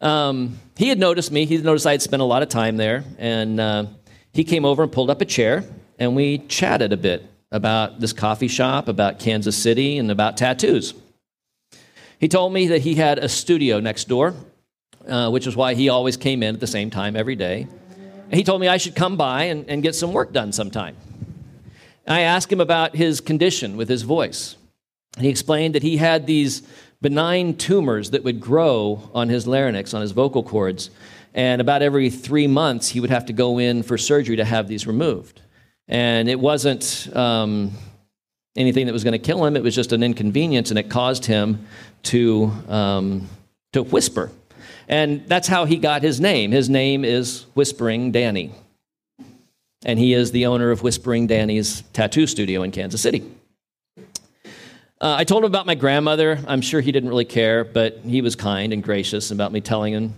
Um, 0.00 0.58
he 0.76 0.88
had 0.88 0.98
noticed 0.98 1.32
me. 1.32 1.46
He 1.46 1.58
noticed 1.58 1.86
I 1.86 1.92
had 1.92 2.02
spent 2.02 2.22
a 2.22 2.26
lot 2.26 2.42
of 2.42 2.48
time 2.48 2.76
there. 2.76 3.04
And 3.18 3.60
uh, 3.60 3.86
he 4.32 4.44
came 4.44 4.64
over 4.64 4.82
and 4.82 4.92
pulled 4.92 5.10
up 5.10 5.20
a 5.20 5.24
chair. 5.24 5.64
And 5.98 6.14
we 6.14 6.38
chatted 6.38 6.92
a 6.92 6.96
bit 6.96 7.28
about 7.50 8.00
this 8.00 8.12
coffee 8.12 8.48
shop, 8.48 8.88
about 8.88 9.18
Kansas 9.18 9.56
City, 9.56 9.98
and 9.98 10.10
about 10.10 10.36
tattoos. 10.36 10.94
He 12.18 12.28
told 12.28 12.52
me 12.52 12.68
that 12.68 12.82
he 12.82 12.94
had 12.94 13.18
a 13.18 13.28
studio 13.28 13.80
next 13.80 14.08
door, 14.08 14.34
uh, 15.08 15.30
which 15.30 15.46
is 15.46 15.56
why 15.56 15.74
he 15.74 15.88
always 15.88 16.16
came 16.16 16.42
in 16.42 16.54
at 16.54 16.60
the 16.60 16.66
same 16.66 16.90
time 16.90 17.16
every 17.16 17.36
day. 17.36 17.66
And 18.30 18.34
he 18.34 18.42
told 18.42 18.60
me 18.60 18.68
I 18.68 18.78
should 18.78 18.94
come 18.94 19.16
by 19.16 19.44
and, 19.44 19.68
and 19.68 19.82
get 19.82 19.94
some 19.94 20.12
work 20.12 20.32
done 20.32 20.52
sometime. 20.52 20.96
I 22.06 22.20
asked 22.20 22.52
him 22.52 22.60
about 22.60 22.94
his 22.94 23.20
condition 23.20 23.76
with 23.76 23.88
his 23.88 24.02
voice. 24.02 24.56
And 25.16 25.24
he 25.24 25.30
explained 25.30 25.74
that 25.74 25.82
he 25.82 25.96
had 25.96 26.26
these 26.26 26.62
benign 27.00 27.56
tumors 27.56 28.10
that 28.10 28.24
would 28.24 28.40
grow 28.40 29.10
on 29.14 29.28
his 29.28 29.46
larynx, 29.46 29.94
on 29.94 30.00
his 30.00 30.12
vocal 30.12 30.42
cords. 30.42 30.90
And 31.34 31.60
about 31.60 31.82
every 31.82 32.08
three 32.08 32.46
months, 32.46 32.88
he 32.88 33.00
would 33.00 33.10
have 33.10 33.26
to 33.26 33.32
go 33.32 33.58
in 33.58 33.82
for 33.82 33.98
surgery 33.98 34.36
to 34.36 34.44
have 34.44 34.68
these 34.68 34.86
removed. 34.86 35.42
And 35.88 36.28
it 36.28 36.40
wasn't 36.40 37.08
um, 37.14 37.72
anything 38.56 38.86
that 38.86 38.92
was 38.92 39.04
going 39.04 39.12
to 39.12 39.18
kill 39.18 39.44
him. 39.44 39.56
It 39.56 39.62
was 39.62 39.74
just 39.74 39.92
an 39.92 40.02
inconvenience, 40.02 40.70
and 40.70 40.78
it 40.78 40.88
caused 40.88 41.26
him 41.26 41.66
to, 42.04 42.50
um, 42.68 43.28
to 43.72 43.82
whisper. 43.82 44.30
And 44.88 45.26
that's 45.28 45.48
how 45.48 45.64
he 45.64 45.76
got 45.76 46.02
his 46.02 46.20
name. 46.20 46.52
His 46.52 46.70
name 46.70 47.04
is 47.04 47.44
Whispering 47.54 48.12
Danny. 48.12 48.52
And 49.84 49.98
he 49.98 50.14
is 50.14 50.32
the 50.32 50.46
owner 50.46 50.70
of 50.70 50.82
Whispering 50.82 51.26
Danny's 51.26 51.82
tattoo 51.92 52.26
studio 52.26 52.62
in 52.62 52.70
Kansas 52.70 53.00
City. 53.00 53.22
Uh, 54.98 55.16
I 55.18 55.24
told 55.24 55.44
him 55.44 55.48
about 55.48 55.66
my 55.66 55.74
grandmother. 55.74 56.38
I'm 56.46 56.62
sure 56.62 56.80
he 56.80 56.90
didn't 56.90 57.10
really 57.10 57.26
care, 57.26 57.64
but 57.64 57.98
he 57.98 58.22
was 58.22 58.34
kind 58.34 58.72
and 58.72 58.82
gracious 58.82 59.30
about 59.30 59.52
me 59.52 59.60
telling 59.60 59.92
him. 59.92 60.14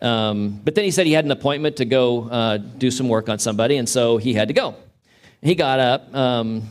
Um, 0.00 0.60
but 0.64 0.74
then 0.74 0.84
he 0.84 0.90
said 0.90 1.06
he 1.06 1.12
had 1.12 1.24
an 1.24 1.30
appointment 1.30 1.76
to 1.76 1.84
go 1.84 2.28
uh, 2.28 2.56
do 2.56 2.90
some 2.90 3.08
work 3.08 3.28
on 3.28 3.38
somebody, 3.38 3.76
and 3.76 3.88
so 3.88 4.16
he 4.16 4.32
had 4.32 4.48
to 4.48 4.54
go. 4.54 4.76
He 5.42 5.54
got 5.54 5.78
up. 5.78 6.14
Um, 6.14 6.62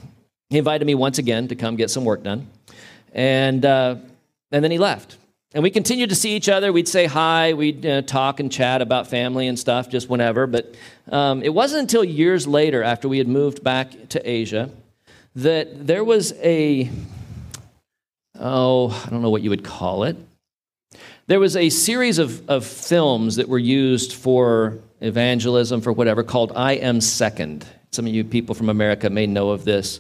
he 0.50 0.58
invited 0.58 0.86
me 0.86 0.96
once 0.96 1.20
again 1.20 1.48
to 1.50 1.56
come 1.56 1.76
get 1.76 1.89
some 1.89 2.06
work 2.06 2.24
done. 2.24 2.48
And, 3.12 3.63
uh, 3.66 3.98
and 4.52 4.63
then 4.63 4.72
he 4.72 4.80
left. 4.80 5.18
And 5.54 5.62
we 5.62 5.70
continued 5.70 6.10
to 6.10 6.16
see 6.16 6.36
each 6.36 6.50
other. 6.50 6.74
We'd 6.74 6.88
say 6.88 7.06
hi. 7.06 7.54
We'd 7.54 7.86
uh, 7.86 8.02
talk 8.02 8.39
and 8.39 8.52
chat 8.52 8.82
about 8.82 9.08
family 9.08 9.48
and 9.48 9.58
stuff 9.58 9.89
just 9.89 10.10
whenever. 10.10 10.48
But 10.48 10.74
um, 11.12 11.44
it 11.44 11.54
wasn't 11.54 11.82
until 11.82 12.04
years 12.04 12.48
later, 12.48 12.82
after 12.82 13.08
we 13.08 13.20
had 13.20 13.28
moved 13.28 13.63
back 13.63 14.10
to 14.10 14.30
Asia, 14.30 14.72
that 15.36 15.86
there 15.86 16.04
was 16.04 16.34
a, 16.42 16.89
oh, 18.39 19.04
I 19.06 19.10
don't 19.10 19.22
know 19.22 19.30
what 19.30 19.41
you 19.41 19.50
would 19.50 19.63
call 19.63 20.04
it. 20.04 20.17
There 21.28 21.39
was 21.39 21.56
a 21.56 21.69
series 21.69 22.17
of, 22.19 22.50
of 22.50 22.65
films 22.65 23.38
that 23.38 23.48
were 23.48 23.60
used 23.60 24.13
for 24.13 24.80
evangelism, 25.00 25.82
for 25.82 25.93
whatever, 25.93 26.24
called 26.24 26.52
I 26.56 26.74
Am 26.74 27.00
Second. 27.00 27.65
Some 27.91 28.06
of 28.06 28.13
you 28.13 28.24
people 28.24 28.56
from 28.56 28.69
America 28.69 29.10
may 29.10 29.26
know 29.26 29.52
of 29.52 29.63
this. 29.63 30.00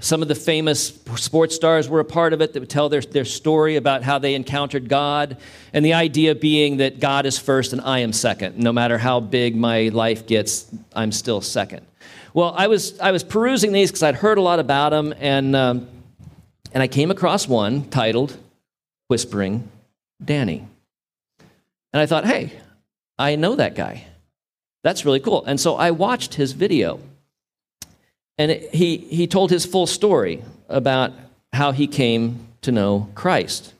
Some 0.00 0.22
of 0.22 0.28
the 0.28 0.34
famous 0.34 0.98
sports 1.16 1.54
stars 1.54 1.88
were 1.88 2.00
a 2.00 2.04
part 2.04 2.32
of 2.32 2.40
it 2.40 2.52
that 2.52 2.60
would 2.60 2.70
tell 2.70 2.88
their, 2.88 3.02
their 3.02 3.24
story 3.24 3.76
about 3.76 4.02
how 4.02 4.18
they 4.18 4.34
encountered 4.34 4.88
God. 4.88 5.36
And 5.72 5.84
the 5.84 5.92
idea 5.94 6.34
being 6.34 6.78
that 6.78 7.00
God 7.00 7.26
is 7.26 7.38
first 7.38 7.72
and 7.72 7.82
I 7.82 7.98
am 8.00 8.12
second. 8.12 8.58
No 8.58 8.72
matter 8.72 8.96
how 8.98 9.20
big 9.20 9.56
my 9.56 9.88
life 9.88 10.26
gets, 10.26 10.66
I'm 10.94 11.12
still 11.12 11.40
second. 11.40 11.86
Well, 12.32 12.54
I 12.56 12.66
was, 12.66 12.98
I 13.00 13.12
was 13.12 13.22
perusing 13.22 13.72
these 13.72 13.90
because 13.90 14.02
I'd 14.02 14.14
heard 14.14 14.38
a 14.38 14.42
lot 14.42 14.58
about 14.58 14.90
them, 14.90 15.14
and, 15.18 15.56
um, 15.56 15.88
and 16.72 16.82
I 16.82 16.88
came 16.88 17.10
across 17.10 17.48
one 17.48 17.88
titled 17.90 18.36
Whispering 19.08 19.68
Danny. 20.24 20.66
And 21.92 22.00
I 22.00 22.06
thought, 22.06 22.26
hey, 22.26 22.52
I 23.18 23.36
know 23.36 23.56
that 23.56 23.74
guy. 23.74 24.06
That's 24.82 25.04
really 25.04 25.20
cool. 25.20 25.44
And 25.44 25.60
so 25.60 25.76
I 25.76 25.90
watched 25.90 26.34
his 26.34 26.52
video. 26.52 27.00
And 28.38 28.52
he, 28.52 28.96
he 28.96 29.26
told 29.26 29.50
his 29.50 29.66
full 29.66 29.86
story 29.86 30.42
about 30.68 31.12
how 31.52 31.72
he 31.72 31.86
came 31.86 32.46
to 32.62 32.72
know 32.72 33.10
Christ. 33.14 33.74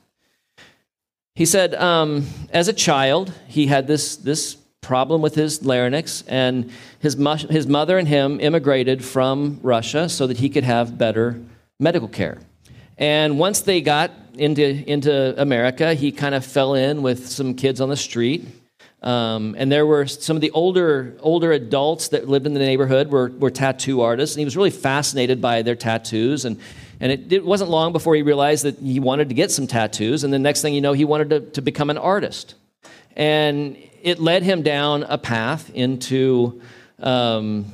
He 1.35 1.45
said, 1.45 1.73
um, 1.75 2.27
as 2.51 2.67
a 2.67 2.73
child, 2.73 3.31
he 3.47 3.67
had 3.67 3.87
this, 3.87 4.17
this 4.17 4.55
problem 4.81 5.21
with 5.21 5.35
his 5.35 5.63
larynx, 5.63 6.23
and 6.27 6.69
his, 6.99 7.15
mu- 7.15 7.35
his 7.35 7.65
mother 7.65 7.97
and 7.97 8.07
him 8.07 8.39
immigrated 8.39 9.03
from 9.03 9.59
Russia 9.63 10.09
so 10.09 10.27
that 10.27 10.37
he 10.37 10.49
could 10.49 10.63
have 10.63 10.97
better 10.97 11.41
medical 11.79 12.07
care. 12.07 12.39
And 13.01 13.39
once 13.39 13.61
they 13.61 13.81
got 13.81 14.11
into, 14.35 14.63
into 14.63 15.41
America, 15.41 15.95
he 15.95 16.11
kind 16.11 16.35
of 16.35 16.45
fell 16.45 16.75
in 16.75 17.01
with 17.01 17.27
some 17.27 17.55
kids 17.55 17.81
on 17.81 17.89
the 17.89 17.97
street. 17.97 18.45
Um, 19.01 19.55
and 19.57 19.71
there 19.71 19.87
were 19.87 20.05
some 20.05 20.37
of 20.37 20.41
the 20.41 20.51
older 20.51 21.17
older 21.21 21.51
adults 21.51 22.09
that 22.09 22.29
lived 22.29 22.45
in 22.45 22.53
the 22.53 22.59
neighborhood 22.59 23.09
were, 23.09 23.31
were 23.31 23.49
tattoo 23.49 24.01
artists, 24.01 24.35
and 24.35 24.41
he 24.41 24.45
was 24.45 24.55
really 24.55 24.69
fascinated 24.69 25.41
by 25.41 25.63
their 25.63 25.75
tattoos. 25.75 26.45
And, 26.45 26.59
and 26.99 27.11
it, 27.11 27.33
it 27.33 27.43
wasn't 27.43 27.71
long 27.71 27.91
before 27.91 28.13
he 28.13 28.21
realized 28.21 28.63
that 28.65 28.77
he 28.77 28.99
wanted 28.99 29.29
to 29.29 29.35
get 29.35 29.49
some 29.49 29.65
tattoos. 29.65 30.23
And 30.23 30.31
the 30.31 30.37
next 30.37 30.61
thing 30.61 30.75
you 30.75 30.81
know, 30.81 30.93
he 30.93 31.03
wanted 31.03 31.31
to, 31.31 31.39
to 31.39 31.61
become 31.63 31.89
an 31.89 31.97
artist. 31.97 32.53
And 33.15 33.75
it 34.03 34.19
led 34.19 34.43
him 34.43 34.61
down 34.61 35.01
a 35.03 35.17
path 35.17 35.71
into, 35.73 36.61
um, 36.99 37.65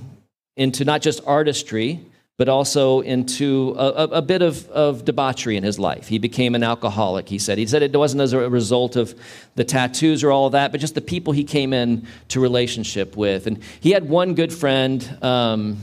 into 0.56 0.86
not 0.86 1.02
just 1.02 1.22
artistry, 1.28 2.00
but 2.38 2.48
also 2.48 3.02
into 3.02 3.74
a, 3.78 4.04
a, 4.04 4.22
bit 4.22 4.44
of, 4.44 4.70
of 4.70 5.04
debauchery 5.04 5.58
in 5.58 5.64
his 5.64 5.80
life. 5.80 6.08
He 6.08 6.20
became 6.20 6.54
an 6.54 6.62
alcoholic, 6.62 7.28
he 7.28 7.40
said. 7.40 7.58
He 7.58 7.66
said 7.66 7.82
it 7.82 7.96
wasn't 7.96 8.22
as 8.22 8.32
a 8.34 8.48
result 8.48 8.96
of 8.96 9.20
the 9.56 9.64
tattoos 9.64 10.24
or 10.24 10.32
all 10.32 10.46
of 10.46 10.52
that, 10.52 10.72
but 10.72 10.80
just 10.80 10.94
the 10.94 11.02
people 11.02 11.34
he 11.34 11.44
came 11.44 11.74
in 11.74 12.06
to 12.30 12.40
relationship 12.40 13.18
with. 13.18 13.48
And 13.48 13.64
he 13.80 13.90
had 13.92 14.08
one 14.08 14.36
good 14.36 14.54
friend. 14.54 15.18
Um, 15.24 15.78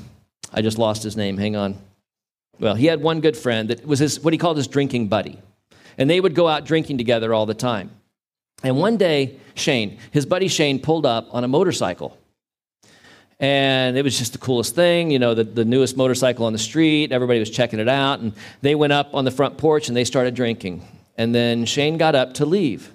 I 0.52 0.62
just 0.62 0.78
lost 0.78 1.02
his 1.02 1.16
name. 1.16 1.38
Hang 1.38 1.56
on. 1.56 1.76
Well, 2.60 2.76
he 2.76 2.86
had 2.86 3.02
one 3.02 3.20
good 3.20 3.36
friend 3.36 3.70
that 3.70 3.84
was 3.84 3.98
his, 3.98 4.20
what 4.20 4.32
he 4.32 4.38
called 4.38 4.56
his 4.56 4.68
drinking 4.68 5.08
buddy. 5.08 5.40
And 5.98 6.08
they 6.08 6.20
would 6.20 6.36
go 6.36 6.46
out 6.46 6.64
drinking 6.66 6.98
together 6.98 7.34
all 7.34 7.46
the 7.46 7.54
time. 7.54 7.90
And 8.62 8.78
one 8.78 8.96
day, 8.96 9.40
Shane, 9.54 9.98
his 10.12 10.24
buddy 10.24 10.46
Shane, 10.46 10.80
pulled 10.80 11.04
up 11.04 11.34
on 11.34 11.42
a 11.42 11.48
motorcycle. 11.48 12.16
And 13.40 13.96
it 13.96 14.02
was 14.02 14.16
just 14.16 14.32
the 14.32 14.38
coolest 14.38 14.74
thing, 14.74 15.10
you 15.10 15.18
know, 15.18 15.34
the, 15.34 15.44
the 15.44 15.64
newest 15.64 15.96
motorcycle 15.96 16.46
on 16.46 16.52
the 16.52 16.58
street. 16.58 17.12
Everybody 17.12 17.40
was 17.40 17.50
checking 17.50 17.80
it 17.80 17.88
out. 17.88 18.20
And 18.20 18.32
they 18.62 18.74
went 18.74 18.92
up 18.92 19.14
on 19.14 19.24
the 19.24 19.30
front 19.30 19.58
porch 19.58 19.88
and 19.88 19.96
they 19.96 20.04
started 20.04 20.34
drinking. 20.34 20.86
And 21.16 21.34
then 21.34 21.64
Shane 21.64 21.98
got 21.98 22.14
up 22.14 22.34
to 22.34 22.46
leave. 22.46 22.92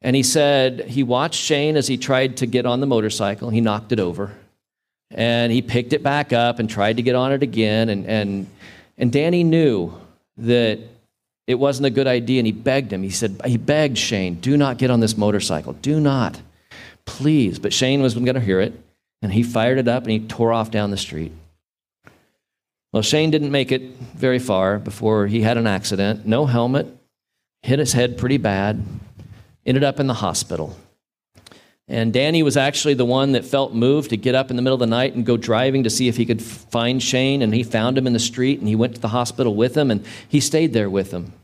And 0.00 0.14
he 0.14 0.22
said 0.22 0.80
he 0.86 1.02
watched 1.02 1.40
Shane 1.40 1.76
as 1.76 1.86
he 1.86 1.96
tried 1.96 2.36
to 2.38 2.46
get 2.46 2.66
on 2.66 2.80
the 2.80 2.86
motorcycle. 2.86 3.50
He 3.50 3.60
knocked 3.60 3.90
it 3.90 4.00
over. 4.00 4.36
And 5.10 5.52
he 5.52 5.62
picked 5.62 5.92
it 5.92 6.02
back 6.02 6.32
up 6.32 6.58
and 6.58 6.68
tried 6.68 6.96
to 6.98 7.02
get 7.02 7.14
on 7.14 7.32
it 7.32 7.42
again. 7.42 7.88
And, 7.88 8.06
and, 8.06 8.46
and 8.98 9.12
Danny 9.12 9.44
knew 9.44 9.94
that 10.36 10.78
it 11.46 11.54
wasn't 11.54 11.86
a 11.86 11.90
good 11.90 12.06
idea 12.06 12.40
and 12.40 12.46
he 12.46 12.52
begged 12.52 12.92
him. 12.92 13.02
He 13.02 13.10
said, 13.10 13.40
he 13.44 13.56
begged 13.56 13.98
Shane, 13.98 14.36
do 14.36 14.56
not 14.56 14.78
get 14.78 14.90
on 14.90 15.00
this 15.00 15.16
motorcycle. 15.16 15.72
Do 15.74 16.00
not. 16.00 16.40
Please. 17.06 17.58
But 17.58 17.72
Shane 17.72 18.02
was 18.02 18.14
going 18.14 18.34
to 18.34 18.40
hear 18.40 18.60
it 18.60 18.80
and 19.22 19.32
he 19.32 19.42
fired 19.42 19.78
it 19.78 19.88
up 19.88 20.02
and 20.04 20.12
he 20.12 20.20
tore 20.20 20.52
off 20.52 20.70
down 20.70 20.90
the 20.90 20.96
street. 20.96 21.32
Well, 22.92 23.02
Shane 23.02 23.30
didn't 23.30 23.50
make 23.50 23.72
it 23.72 23.82
very 24.14 24.38
far 24.38 24.78
before 24.78 25.26
he 25.26 25.40
had 25.40 25.56
an 25.56 25.66
accident. 25.66 26.26
No 26.26 26.46
helmet, 26.46 26.86
hit 27.62 27.78
his 27.78 27.92
head 27.92 28.16
pretty 28.16 28.36
bad, 28.36 28.84
ended 29.66 29.82
up 29.82 29.98
in 29.98 30.06
the 30.06 30.14
hospital. 30.14 30.76
And 31.86 32.12
Danny 32.12 32.42
was 32.42 32.56
actually 32.56 32.94
the 32.94 33.04
one 33.04 33.32
that 33.32 33.44
felt 33.44 33.74
moved 33.74 34.10
to 34.10 34.16
get 34.16 34.34
up 34.34 34.48
in 34.48 34.56
the 34.56 34.62
middle 34.62 34.74
of 34.74 34.80
the 34.80 34.86
night 34.86 35.14
and 35.14 35.26
go 35.26 35.36
driving 35.36 35.82
to 35.82 35.90
see 35.90 36.08
if 36.08 36.16
he 36.16 36.24
could 36.24 36.40
find 36.40 37.02
Shane. 37.02 37.42
And 37.42 37.54
he 37.54 37.62
found 37.62 37.98
him 37.98 38.06
in 38.06 38.14
the 38.14 38.18
street 38.18 38.58
and 38.58 38.68
he 38.68 38.76
went 38.76 38.94
to 38.94 39.00
the 39.00 39.08
hospital 39.08 39.54
with 39.54 39.76
him 39.76 39.90
and 39.90 40.04
he 40.28 40.40
stayed 40.40 40.72
there 40.72 40.88
with 40.88 41.10
him. 41.10 41.34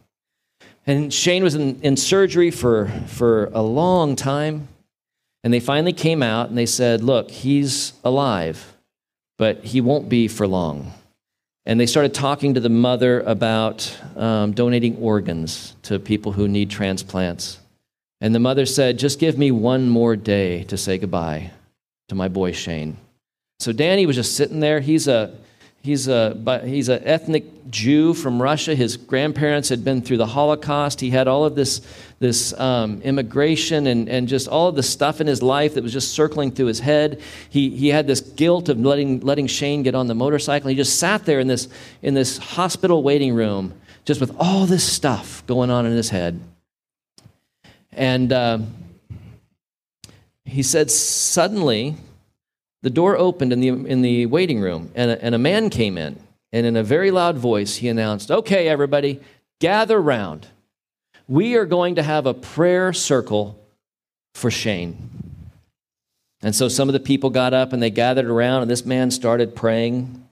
And 0.87 1.13
Shane 1.13 1.43
was 1.43 1.55
in, 1.55 1.81
in 1.83 1.97
surgery 1.97 2.51
for, 2.51 2.89
for 3.07 3.51
a 3.53 3.61
long 3.61 4.17
time. 4.17 4.69
And 5.43 5.53
they 5.53 5.61
finally 5.61 5.93
came 5.93 6.23
out 6.23 6.49
and 6.49 6.59
they 6.59 6.67
said, 6.67 7.03
Look, 7.03 7.31
he's 7.31 7.95
alive, 8.05 8.75
but 9.39 9.65
he 9.65 9.81
won't 9.81 10.09
be 10.09 10.29
for 10.29 10.47
long. 10.47 10.93
And 11.67 11.79
they 11.79 11.87
started 11.87 12.15
talking 12.15 12.55
to 12.55 12.61
the 12.61 12.69
mother 12.69 13.21
about 13.21 13.99
um, 14.17 14.53
donating 14.53 14.97
organs 14.97 15.75
to 15.83 15.99
people 15.99 16.33
who 16.33 16.49
need 16.49 16.71
transplants. 16.71 17.59
And 18.21 18.35
the 18.35 18.41
mother 18.41 18.67
said, 18.67 18.99
Just 18.99 19.19
give 19.19 19.39
me 19.39 19.51
one 19.51 19.89
more 19.89 20.17
day 20.17 20.65
to 20.65 20.77
say 20.77 20.99
goodbye 20.99 21.51
to 22.09 22.15
my 22.15 22.29
boy 22.29 22.53
Shane. 22.53 22.97
So 23.61 23.73
Danny 23.73 24.07
was 24.07 24.17
just 24.17 24.37
sitting 24.37 24.61
there. 24.61 24.81
He's 24.81 25.07
a 25.07 25.35
He's 25.83 26.09
a 26.09 26.61
he's 26.65 26.91
an 26.91 27.01
ethnic 27.05 27.71
Jew 27.71 28.13
from 28.13 28.43
Russia. 28.43 28.75
His 28.75 28.99
grandparents 28.99 29.71
had 29.71 29.83
been 29.83 30.03
through 30.03 30.19
the 30.19 30.27
Holocaust. 30.27 31.01
He 31.01 31.09
had 31.09 31.27
all 31.27 31.47
of 31.47 31.55
this 31.55 31.81
this 32.19 32.53
um, 32.61 33.01
immigration 33.01 33.87
and, 33.87 34.07
and 34.07 34.29
just 34.29 34.47
all 34.47 34.69
of 34.69 34.75
the 34.75 34.83
stuff 34.83 35.23
in 35.23 35.27
his 35.27 35.43
life 35.43 35.75
that 35.75 35.83
was 35.83 35.93
just 35.95 36.13
circling 36.13 36.51
through 36.51 36.67
his 36.67 36.81
head. 36.81 37.23
He 37.49 37.71
he 37.71 37.89
had 37.89 38.07
this 38.07 38.21
guilt 38.21 38.69
of 38.69 38.79
letting 38.79 39.21
letting 39.21 39.47
Shane 39.47 39.83
get 39.83 39.95
on 39.95 40.07
the 40.07 40.15
motorcycle. 40.15 40.69
He 40.69 40.77
just 40.77 40.99
sat 40.99 41.25
there 41.25 41.41
in 41.41 41.47
this 41.47 41.69
in 42.03 42.13
this 42.13 42.37
hospital 42.37 43.03
waiting 43.03 43.35
room, 43.35 43.73
just 44.05 44.21
with 44.21 44.37
all 44.39 44.67
this 44.67 44.85
stuff 44.85 45.43
going 45.47 45.71
on 45.71 45.87
in 45.87 45.93
his 45.93 46.11
head. 46.11 46.41
And 47.93 48.33
uh, 48.33 48.59
he 50.45 50.63
said, 50.63 50.91
suddenly, 50.91 51.97
the 52.83 52.91
door 52.91 53.17
opened 53.17 53.53
in 53.53 53.61
the, 53.61 53.69
in 53.69 54.03
the 54.03 54.27
waiting 54.27 54.61
room, 54.61 54.91
and 54.95 55.11
a, 55.11 55.25
and 55.25 55.35
a 55.35 55.39
man 55.39 55.71
came 55.71 55.99
in. 55.99 56.19
And 56.53 56.67
in 56.67 56.77
a 56.77 56.83
very 56.83 57.11
loud 57.11 57.39
voice, 57.39 57.77
he 57.77 57.89
announced, 57.89 58.31
Okay, 58.31 58.69
everybody, 58.69 59.21
gather 59.61 60.01
round. 60.01 60.49
We 61.29 61.55
are 61.57 61.67
going 61.67 61.95
to 61.95 62.03
have 62.03 62.27
a 62.27 62.35
prayer 62.35 62.93
circle 62.93 63.57
for 64.35 64.51
Shane. 64.51 65.11
And 66.43 66.55
so 66.55 66.69
some 66.69 66.89
of 66.89 66.93
the 66.95 67.01
people 67.01 67.31
got 67.31 67.53
up 67.53 67.73
and 67.73 67.83
they 67.83 67.91
gathered 67.91 68.27
around, 68.27 68.63
and 68.63 68.71
this 68.71 68.85
man 68.85 69.11
started 69.11 69.55
praying. 69.55 70.27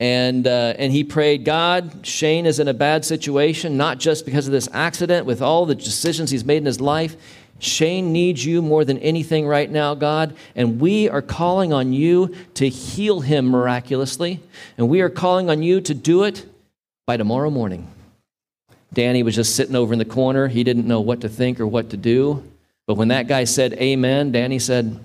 And, 0.00 0.46
uh, 0.46 0.74
and 0.78 0.92
he 0.92 1.02
prayed, 1.02 1.44
God, 1.44 2.06
Shane 2.06 2.46
is 2.46 2.60
in 2.60 2.68
a 2.68 2.74
bad 2.74 3.04
situation, 3.04 3.76
not 3.76 3.98
just 3.98 4.24
because 4.24 4.46
of 4.46 4.52
this 4.52 4.68
accident, 4.72 5.26
with 5.26 5.42
all 5.42 5.66
the 5.66 5.74
decisions 5.74 6.30
he's 6.30 6.44
made 6.44 6.58
in 6.58 6.66
his 6.66 6.80
life. 6.80 7.16
Shane 7.58 8.12
needs 8.12 8.44
you 8.44 8.62
more 8.62 8.84
than 8.84 8.98
anything 8.98 9.46
right 9.46 9.70
now, 9.70 9.94
God, 9.94 10.36
and 10.54 10.80
we 10.80 11.08
are 11.08 11.22
calling 11.22 11.72
on 11.72 11.92
you 11.92 12.34
to 12.54 12.68
heal 12.68 13.20
him 13.20 13.46
miraculously, 13.46 14.40
and 14.76 14.88
we 14.88 15.00
are 15.00 15.10
calling 15.10 15.50
on 15.50 15.62
you 15.62 15.80
to 15.80 15.94
do 15.94 16.22
it 16.22 16.46
by 17.06 17.16
tomorrow 17.16 17.50
morning. 17.50 17.88
Danny 18.92 19.22
was 19.22 19.34
just 19.34 19.56
sitting 19.56 19.76
over 19.76 19.92
in 19.92 19.98
the 19.98 20.04
corner. 20.04 20.48
He 20.48 20.64
didn't 20.64 20.86
know 20.86 21.00
what 21.00 21.20
to 21.22 21.28
think 21.28 21.60
or 21.60 21.66
what 21.66 21.90
to 21.90 21.96
do. 21.96 22.42
But 22.86 22.94
when 22.94 23.08
that 23.08 23.26
guy 23.28 23.44
said 23.44 23.74
amen, 23.74 24.32
Danny 24.32 24.58
said, 24.58 24.98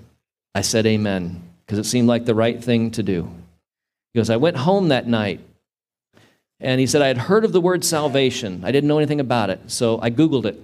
I 0.54 0.62
said 0.62 0.86
amen, 0.86 1.42
because 1.66 1.78
it 1.78 1.84
seemed 1.84 2.08
like 2.08 2.24
the 2.24 2.34
right 2.34 2.62
thing 2.62 2.90
to 2.92 3.02
do. 3.02 3.28
He 4.12 4.20
goes, 4.20 4.30
I 4.30 4.36
went 4.36 4.56
home 4.56 4.88
that 4.88 5.06
night, 5.06 5.40
and 6.60 6.80
he 6.80 6.86
said, 6.86 7.02
I 7.02 7.08
had 7.08 7.18
heard 7.18 7.44
of 7.44 7.52
the 7.52 7.60
word 7.60 7.84
salvation. 7.84 8.62
I 8.64 8.70
didn't 8.70 8.88
know 8.88 8.98
anything 8.98 9.20
about 9.20 9.50
it, 9.50 9.60
so 9.66 10.00
I 10.00 10.10
Googled 10.10 10.46
it. 10.46 10.58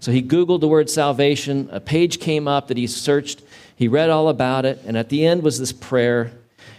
So 0.00 0.12
he 0.12 0.22
Googled 0.22 0.60
the 0.60 0.68
word 0.68 0.90
salvation. 0.90 1.68
A 1.72 1.80
page 1.80 2.20
came 2.20 2.46
up 2.46 2.68
that 2.68 2.76
he 2.76 2.86
searched. 2.86 3.42
He 3.74 3.88
read 3.88 4.10
all 4.10 4.28
about 4.28 4.64
it. 4.64 4.80
And 4.86 4.96
at 4.96 5.08
the 5.08 5.26
end 5.26 5.42
was 5.42 5.58
this 5.58 5.72
prayer. 5.72 6.32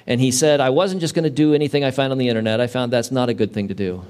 And 0.05 0.21
he 0.21 0.31
said, 0.31 0.61
I 0.61 0.69
wasn't 0.69 1.01
just 1.01 1.13
going 1.13 1.23
to 1.23 1.29
do 1.29 1.53
anything 1.53 1.83
I 1.83 1.91
found 1.91 2.11
on 2.11 2.17
the 2.17 2.29
internet. 2.29 2.61
I 2.61 2.67
found 2.67 2.93
that's 2.93 3.11
not 3.11 3.29
a 3.29 3.33
good 3.33 3.53
thing 3.53 3.67
to 3.67 3.73
do. 3.73 4.05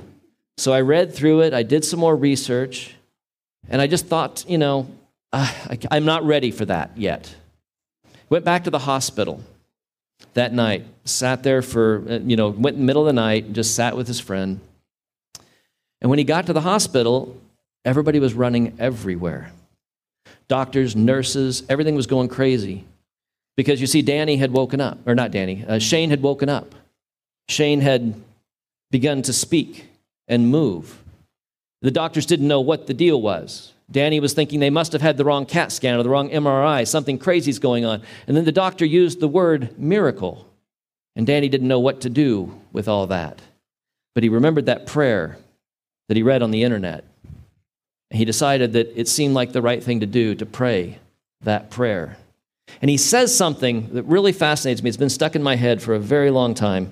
So 0.58 0.74
I 0.74 0.82
read 0.82 1.14
through 1.14 1.42
it. 1.42 1.54
I 1.54 1.64
did 1.64 1.86
some 1.86 2.00
more 2.00 2.16
research. 2.16 2.96
And 3.70 3.82
I 3.82 3.88
just 3.88 4.08
thought, 4.08 4.46
you 4.48 4.58
know, 4.58 4.88
uh, 5.34 5.52
I, 5.92 5.98
am 5.98 6.06
not 6.06 6.24
ready 6.24 6.52
for 6.52 6.66
that 6.66 6.92
yet. 6.96 7.36
Went 8.30 8.46
back 8.46 8.64
to 8.66 8.70
the 8.70 8.80
hospital 8.80 9.42
that 10.34 10.54
night. 10.54 10.86
Sat 11.06 11.44
there 11.44 11.62
for, 11.62 12.04
uh, 12.10 12.20
you 12.20 12.36
know, 12.36 12.50
went 12.50 12.76
in 12.76 12.82
the 12.82 12.86
middle 12.86 13.02
of 13.02 13.08
the 13.08 13.14
night, 13.14 13.46
and 13.46 13.56
just 13.56 13.76
sat 13.76 13.96
with 13.96 14.08
his 14.08 14.20
friend. 14.20 14.60
And 16.02 16.10
when 16.10 16.20
he 16.20 16.26
got 16.26 16.46
to 16.48 16.54
the 16.54 16.62
hospital, 16.62 17.36
Everybody 17.88 18.20
was 18.20 18.34
running 18.34 18.76
everywhere. 18.80 19.54
Doctors, 20.50 20.94
nurses, 20.94 21.64
everything 21.70 21.96
was 21.96 22.06
going 22.06 22.28
crazy. 22.28 22.84
Because 23.56 23.80
you 23.80 23.88
see, 23.88 24.02
Danny 24.02 24.36
had 24.36 24.52
woken 24.52 24.82
up, 24.82 25.00
or 25.08 25.16
not 25.16 25.32
Danny, 25.32 25.64
uh, 25.66 25.80
Shane 25.80 26.10
had 26.10 26.22
woken 26.22 26.50
up. 26.50 26.76
Shane 27.48 27.80
had 27.80 28.14
begun 28.92 29.22
to 29.22 29.32
speak 29.32 29.86
and 30.28 30.52
move. 30.52 31.02
The 31.82 31.90
doctors 31.90 32.26
didn't 32.26 32.50
know 32.50 32.60
what 32.60 32.88
the 32.88 32.94
deal 32.94 33.22
was. 33.22 33.72
Danny 33.90 34.20
was 34.20 34.34
thinking 34.34 34.60
they 34.60 34.70
must 34.70 34.92
have 34.92 35.02
had 35.02 35.16
the 35.16 35.24
wrong 35.24 35.46
CAT 35.46 35.72
scan 35.72 35.98
or 35.98 36.04
the 36.04 36.10
wrong 36.10 36.30
MRI, 36.30 36.86
something 36.86 37.18
crazy's 37.18 37.58
going 37.58 37.86
on. 37.86 38.02
And 38.28 38.36
then 38.36 38.44
the 38.44 38.52
doctor 38.52 38.84
used 38.84 39.22
the 39.22 39.30
word 39.30 39.80
miracle. 39.80 40.46
And 41.16 41.26
Danny 41.26 41.48
didn't 41.48 41.70
know 41.70 41.80
what 41.80 42.02
to 42.02 42.10
do 42.10 42.60
with 42.74 42.90
all 42.90 43.08
that. 43.08 43.42
But 44.14 44.24
he 44.24 44.30
remembered 44.30 44.66
that 44.66 44.88
prayer 44.88 45.38
that 46.10 46.18
he 46.18 46.24
read 46.24 46.44
on 46.44 46.52
the 46.52 46.64
internet. 46.64 47.06
He 48.10 48.26
decided 48.26 48.74
that 48.74 48.98
it 49.00 49.08
seemed 49.08 49.34
like 49.34 49.52
the 49.52 49.62
right 49.62 49.84
thing 49.84 50.00
to 50.00 50.06
do 50.06 50.34
to 50.36 50.46
pray 50.46 51.00
that 51.42 51.70
prayer. 51.70 52.18
And 52.82 52.90
he 52.90 52.98
says 52.98 53.36
something 53.36 53.94
that 53.94 54.04
really 54.04 54.32
fascinates 54.32 54.82
me. 54.82 54.90
It's 54.90 54.98
been 54.98 55.10
stuck 55.10 55.36
in 55.36 55.44
my 55.44 55.56
head 55.56 55.82
for 55.82 55.94
a 55.94 56.00
very 56.00 56.32
long 56.32 56.54
time. 56.54 56.92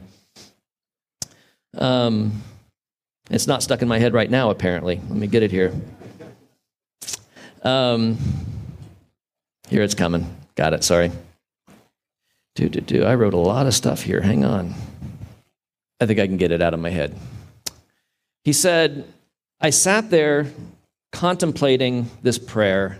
Um, 1.77 2.43
it's 3.29 3.47
not 3.47 3.63
stuck 3.63 3.81
in 3.81 3.87
my 3.87 3.99
head 3.99 4.13
right 4.13 4.29
now, 4.29 4.49
apparently. 4.49 5.01
Let 5.09 5.17
me 5.17 5.27
get 5.27 5.43
it 5.43 5.51
here. 5.51 5.73
Um, 7.63 8.17
here 9.67 9.81
it's 9.81 9.95
coming. 9.95 10.33
Got 10.55 10.73
it, 10.73 10.83
sorry. 10.83 11.11
Do, 12.55 12.69
do, 12.69 12.79
do. 12.79 13.03
I 13.03 13.15
wrote 13.15 13.33
a 13.33 13.37
lot 13.37 13.65
of 13.65 13.73
stuff 13.73 14.03
here. 14.03 14.21
Hang 14.21 14.45
on. 14.45 14.73
I 15.99 16.05
think 16.05 16.19
I 16.19 16.27
can 16.27 16.37
get 16.37 16.51
it 16.51 16.61
out 16.61 16.73
of 16.73 16.79
my 16.79 16.89
head. 16.89 17.17
He 18.43 18.53
said, 18.53 19.05
I 19.59 19.71
sat 19.71 20.09
there 20.09 20.47
contemplating 21.15 22.11
this 22.23 22.37
prayer 22.37 22.99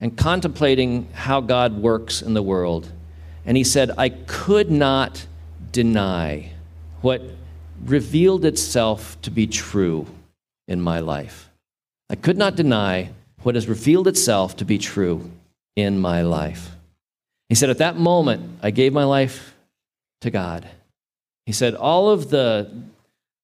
and 0.00 0.16
contemplating 0.16 1.08
how 1.12 1.40
God 1.40 1.76
works 1.76 2.22
in 2.22 2.32
the 2.32 2.42
world. 2.42 2.88
And 3.44 3.56
he 3.56 3.64
said, 3.64 3.90
I 3.98 4.10
could 4.10 4.70
not 4.70 5.26
deny 5.72 6.52
what 7.00 7.22
revealed 7.84 8.44
itself 8.44 9.20
to 9.22 9.32
be 9.32 9.48
true 9.48 10.06
in 10.68 10.80
my 10.80 11.00
life. 11.00 11.50
I 12.08 12.14
could 12.14 12.38
not 12.38 12.54
deny 12.54 13.10
what 13.42 13.56
has 13.56 13.68
revealed 13.68 14.06
itself 14.06 14.56
to 14.58 14.64
be 14.64 14.78
true 14.78 15.28
in 15.74 15.98
my 15.98 16.22
life. 16.22 16.70
He 17.48 17.56
said, 17.56 17.68
At 17.68 17.78
that 17.78 17.96
moment, 17.96 18.60
I 18.62 18.70
gave 18.70 18.92
my 18.92 19.04
life 19.04 19.56
to 20.20 20.30
God. 20.30 20.68
He 21.46 21.52
said, 21.52 21.74
All 21.74 22.10
of 22.10 22.30
the, 22.30 22.70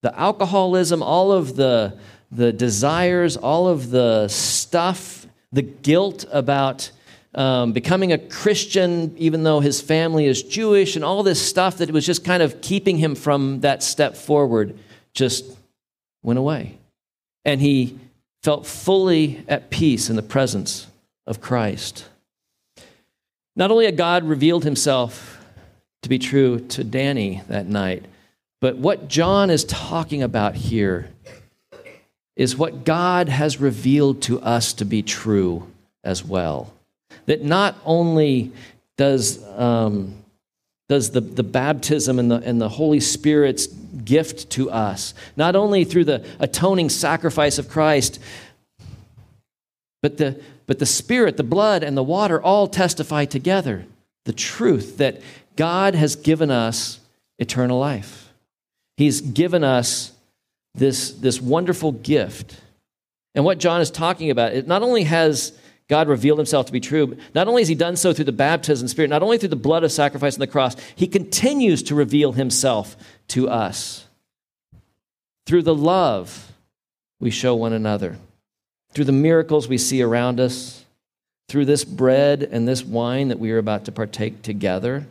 the 0.03 0.17
alcoholism, 0.17 1.03
all 1.03 1.33
of 1.33 1.57
the, 1.57 1.99
the 2.33 2.53
desires, 2.53 3.37
all 3.37 3.69
of 3.69 3.91
the 3.91 4.27
stuff, 4.29 5.27
the 5.53 5.63
guilt 5.63 6.25
about 6.33 6.91
um, 7.35 7.73
becoming 7.73 8.13
a 8.13 8.19
Christian, 8.19 9.15
even 9.19 9.43
though 9.43 9.61
his 9.61 9.81
family 9.81 10.27
is 10.27 10.43
Jewish, 10.43 10.97
and 10.97 11.05
all 11.05 11.23
this 11.23 11.41
stuff 11.47 11.79
that 11.79 11.91
was 11.91 12.07
just 12.07 12.25
kind 12.25 12.43
of 12.43 12.61
keeping 12.63 12.97
him 12.97 13.15
from 13.15 13.61
that 13.61 13.83
step 13.83 14.17
forward, 14.17 14.79
just 15.15 15.45
went 16.23 16.39
away. 16.39 16.79
And 17.45 17.61
he 17.61 17.99
felt 18.43 18.67
fully 18.67 19.45
at 19.47 19.71
peace 19.71 20.09
in 20.09 20.17
the 20.17 20.23
presence 20.23 20.87
of 21.27 21.41
Christ. 21.41 22.07
Not 23.55 23.71
only 23.71 23.85
had 23.85 23.97
God 23.97 24.25
revealed 24.25 24.65
himself 24.65 25.39
to 26.03 26.09
be 26.09 26.19
true 26.19 26.61
to 26.61 26.83
Danny 26.83 27.43
that 27.49 27.67
night, 27.67 28.07
but 28.61 28.77
what 28.77 29.09
John 29.09 29.51
is 29.51 29.65
talking 29.65 30.23
about 30.23 30.55
here 30.55 31.09
is 32.37 32.57
what 32.57 32.85
God 32.85 33.29
has 33.29 33.61
revealed 33.61 34.23
to 34.23 34.41
us 34.41 34.73
to 34.75 34.85
be 34.85 35.03
true 35.03 35.71
as 36.03 36.25
well. 36.25 36.73
That 37.27 37.45
not 37.45 37.77
only 37.85 38.53
does, 38.97 39.43
um, 39.59 40.15
does 40.89 41.11
the, 41.11 41.21
the 41.21 41.43
baptism 41.43 42.19
and 42.19 42.31
the, 42.31 42.37
and 42.37 42.61
the 42.61 42.69
Holy 42.69 43.01
Spirit's 43.01 43.67
gift 43.67 44.51
to 44.51 44.71
us, 44.71 45.15
not 45.37 45.55
only 45.55 45.85
through 45.85 46.05
the 46.05 46.27
atoning 46.39 46.89
sacrifice 46.89 47.59
of 47.59 47.69
Christ, 47.69 48.19
but 50.03 50.17
the, 50.17 50.41
but 50.67 50.79
the 50.79 50.87
Spirit, 50.87 51.37
the 51.37 51.43
blood, 51.43 51.83
and 51.83 51.97
the 51.97 52.03
water 52.03 52.41
all 52.41 52.67
testify 52.67 53.25
together 53.25 53.85
the 54.25 54.33
truth 54.33 54.99
that 54.99 55.21
God 55.57 55.95
has 55.95 56.17
given 56.17 56.51
us 56.51 57.01
eternal 57.39 57.79
life. 57.79 58.33
He's 58.97 59.21
given 59.21 59.65
us 59.65 60.12
this, 60.75 61.13
this 61.13 61.41
wonderful 61.41 61.93
gift. 61.93 62.61
And 63.35 63.45
what 63.45 63.59
John 63.59 63.81
is 63.81 63.91
talking 63.91 64.31
about, 64.31 64.53
it 64.53 64.67
not 64.67 64.83
only 64.83 65.05
has 65.05 65.53
God 65.89 66.09
revealed 66.09 66.39
himself 66.39 66.67
to 66.67 66.73
be 66.73 66.81
true, 66.81 67.17
not 67.35 67.49
only 67.49 67.63
has 67.63 67.69
he 67.69 67.75
done 67.75 67.97
so 67.97 68.13
through 68.13 68.25
the 68.27 68.33
baptism 68.33 68.89
spirit, 68.89 69.11
not 69.11 69.23
only 69.23 69.39
through 69.39 69.51
the 69.51 69.57
blood 69.57 69.85
of 69.85 69.93
sacrifice 69.93 70.35
on 70.35 70.41
the 70.41 70.47
cross, 70.47 70.77
he 70.97 71.07
continues 71.07 71.83
to 71.85 71.95
reveal 71.95 72.33
himself 72.33 72.97
to 73.29 73.49
us 73.49 74.07
through 75.47 75.63
the 75.63 75.75
love 75.75 76.53
we 77.21 77.31
show 77.31 77.55
one 77.55 77.73
another, 77.73 78.17
through 78.93 79.05
the 79.05 79.13
miracles 79.13 79.69
we 79.69 79.79
see 79.79 80.03
around 80.03 80.41
us, 80.41 80.85
through 81.49 81.65
this 81.65 81.85
bread 81.85 82.43
and 82.43 82.67
this 82.67 82.83
wine 82.85 83.29
that 83.29 83.39
we 83.39 83.51
are 83.53 83.59
about 83.59 83.85
to 83.85 83.93
partake 83.93 84.43
together. 84.43 85.07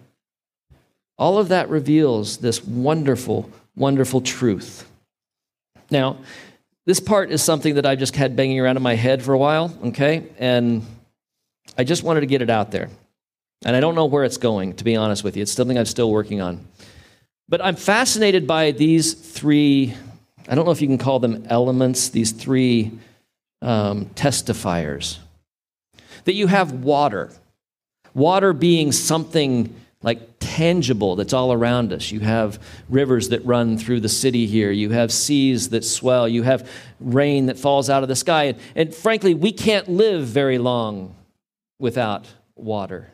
All 1.18 1.38
of 1.38 1.50
that 1.50 1.70
reveals 1.70 2.38
this 2.38 2.64
wonderful, 2.66 3.50
wonderful 3.76 4.22
truth. 4.22 4.91
Now, 5.92 6.18
this 6.86 7.00
part 7.00 7.32
is 7.32 7.44
something 7.44 7.76
that 7.76 7.86
I've 7.86 8.00
just 8.00 8.16
had 8.16 8.36
banging 8.36 8.60
around 8.60 8.78
in 8.78 8.84
my 8.84 8.96
head 8.96 9.22
for 9.22 9.34
a 9.34 9.38
while, 9.38 9.78
okay? 9.86 10.24
And 10.40 10.84
I 11.78 11.84
just 11.84 12.02
wanted 12.02 12.22
to 12.22 12.26
get 12.26 12.42
it 12.42 12.50
out 12.50 12.72
there. 12.72 12.90
And 13.64 13.76
I 13.76 13.80
don't 13.80 13.94
know 13.94 14.06
where 14.06 14.24
it's 14.24 14.38
going, 14.38 14.74
to 14.76 14.84
be 14.84 14.96
honest 14.96 15.24
with 15.24 15.36
you. 15.36 15.44
It's 15.44 15.52
something 15.52 15.78
I'm 15.78 15.86
still 15.86 16.10
working 16.10 16.42
on. 16.42 16.66
But 17.48 17.64
I'm 17.64 17.76
fascinated 17.76 18.48
by 18.48 18.72
these 18.72 19.14
three, 19.14 19.94
I 20.48 20.56
don't 20.56 20.66
know 20.66 20.72
if 20.72 20.82
you 20.82 20.88
can 20.88 20.98
call 20.98 21.20
them 21.20 21.46
elements, 21.50 22.10
these 22.10 22.32
three 22.32 22.92
um, 23.62 24.06
testifiers. 24.16 25.20
That 26.24 26.34
you 26.34 26.48
have 26.48 26.72
water, 26.72 27.32
water 28.14 28.54
being 28.54 28.92
something 28.92 29.76
like 30.04 30.20
tangible 30.40 31.16
that's 31.16 31.34
all 31.34 31.54
around 31.54 31.94
us. 31.94 32.12
You 32.12 32.22
have 32.22 32.60
rivers 32.90 33.30
that 33.30 33.46
run 33.46 33.78
through 33.78 34.00
the 34.00 34.10
city 34.10 34.48
here. 34.48 34.72
You 34.72 34.90
have 34.92 35.12
seas 35.12 35.70
that 35.70 35.84
swell. 35.84 36.28
You 36.28 36.44
have 36.44 36.70
rain 37.00 37.46
that 37.48 37.60
falls 37.60 37.90
out 37.90 38.04
of 38.04 38.10
the 38.10 38.16
sky. 38.16 38.46
And, 38.46 38.58
and, 38.76 38.96
frankly, 38.96 39.34
we 39.34 39.52
can't 39.52 39.88
live 39.88 40.26
very 40.26 40.58
long 40.58 41.16
without 41.80 42.28
water. 42.56 43.10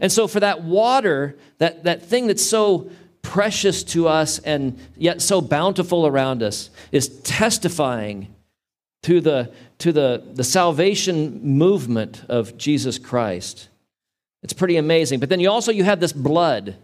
And 0.00 0.10
so, 0.10 0.26
for 0.26 0.40
that 0.40 0.62
water, 0.62 1.36
that, 1.58 1.84
that 1.84 2.02
thing 2.02 2.26
that's 2.26 2.44
so 2.44 2.90
precious 3.22 3.82
to 3.82 4.06
us 4.06 4.38
and 4.40 4.78
yet 4.96 5.20
so 5.22 5.40
bountiful 5.40 6.06
around 6.06 6.42
us, 6.42 6.70
is 6.92 7.08
testifying 7.20 8.34
to 9.02 9.20
the, 9.20 9.52
to 9.78 9.92
the, 9.92 10.22
the 10.34 10.44
salvation 10.44 11.40
movement 11.42 12.22
of 12.28 12.56
Jesus 12.56 12.98
Christ. 12.98 13.68
It's 14.44 14.52
pretty 14.52 14.76
amazing. 14.76 15.20
But 15.20 15.30
then 15.30 15.40
you 15.40 15.50
also 15.50 15.72
you 15.72 15.84
have 15.84 15.98
this 15.98 16.12
blood, 16.12 16.76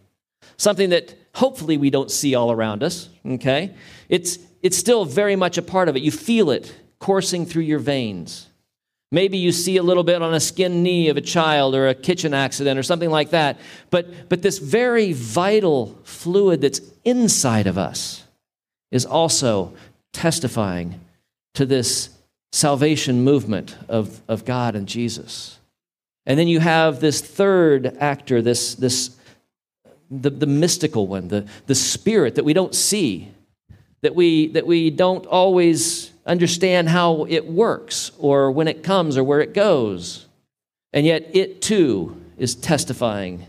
something 0.56 0.90
that 0.90 1.14
hopefully 1.34 1.76
we 1.76 1.90
don't 1.90 2.10
see 2.10 2.34
all 2.34 2.50
around 2.50 2.82
us, 2.82 3.08
okay? 3.24 3.74
It's 4.08 4.38
it's 4.62 4.76
still 4.76 5.04
very 5.04 5.36
much 5.36 5.58
a 5.58 5.62
part 5.62 5.88
of 5.88 5.96
it. 5.96 6.02
You 6.02 6.10
feel 6.10 6.50
it 6.50 6.74
coursing 6.98 7.46
through 7.46 7.62
your 7.62 7.78
veins. 7.78 8.48
Maybe 9.12 9.38
you 9.38 9.52
see 9.52 9.76
a 9.76 9.82
little 9.82 10.04
bit 10.04 10.22
on 10.22 10.34
a 10.34 10.40
skin 10.40 10.82
knee 10.82 11.08
of 11.08 11.16
a 11.16 11.20
child 11.20 11.74
or 11.74 11.88
a 11.88 11.94
kitchen 11.94 12.32
accident 12.32 12.78
or 12.78 12.82
something 12.82 13.10
like 13.10 13.30
that. 13.30 13.58
But, 13.90 14.28
but 14.28 14.42
this 14.42 14.58
very 14.58 15.12
vital 15.12 15.98
fluid 16.04 16.60
that's 16.60 16.80
inside 17.04 17.66
of 17.66 17.76
us 17.76 18.24
is 18.92 19.04
also 19.04 19.74
testifying 20.12 21.00
to 21.54 21.66
this 21.66 22.10
salvation 22.52 23.24
movement 23.24 23.76
of, 23.88 24.20
of 24.28 24.44
God 24.44 24.76
and 24.76 24.86
Jesus. 24.86 25.59
And 26.30 26.38
then 26.38 26.46
you 26.46 26.60
have 26.60 27.00
this 27.00 27.20
third 27.20 27.96
actor, 27.98 28.40
this, 28.40 28.76
this 28.76 29.16
the, 30.12 30.30
the 30.30 30.46
mystical 30.46 31.08
one, 31.08 31.26
the, 31.26 31.44
the 31.66 31.74
spirit 31.74 32.36
that 32.36 32.44
we 32.44 32.52
don't 32.52 32.72
see, 32.72 33.32
that 34.02 34.14
we, 34.14 34.46
that 34.46 34.64
we 34.64 34.90
don't 34.90 35.26
always 35.26 36.12
understand 36.24 36.88
how 36.88 37.26
it 37.28 37.46
works 37.46 38.12
or 38.16 38.52
when 38.52 38.68
it 38.68 38.84
comes 38.84 39.16
or 39.16 39.24
where 39.24 39.40
it 39.40 39.54
goes. 39.54 40.26
And 40.92 41.04
yet 41.04 41.28
it 41.34 41.60
too 41.62 42.22
is 42.38 42.54
testifying 42.54 43.46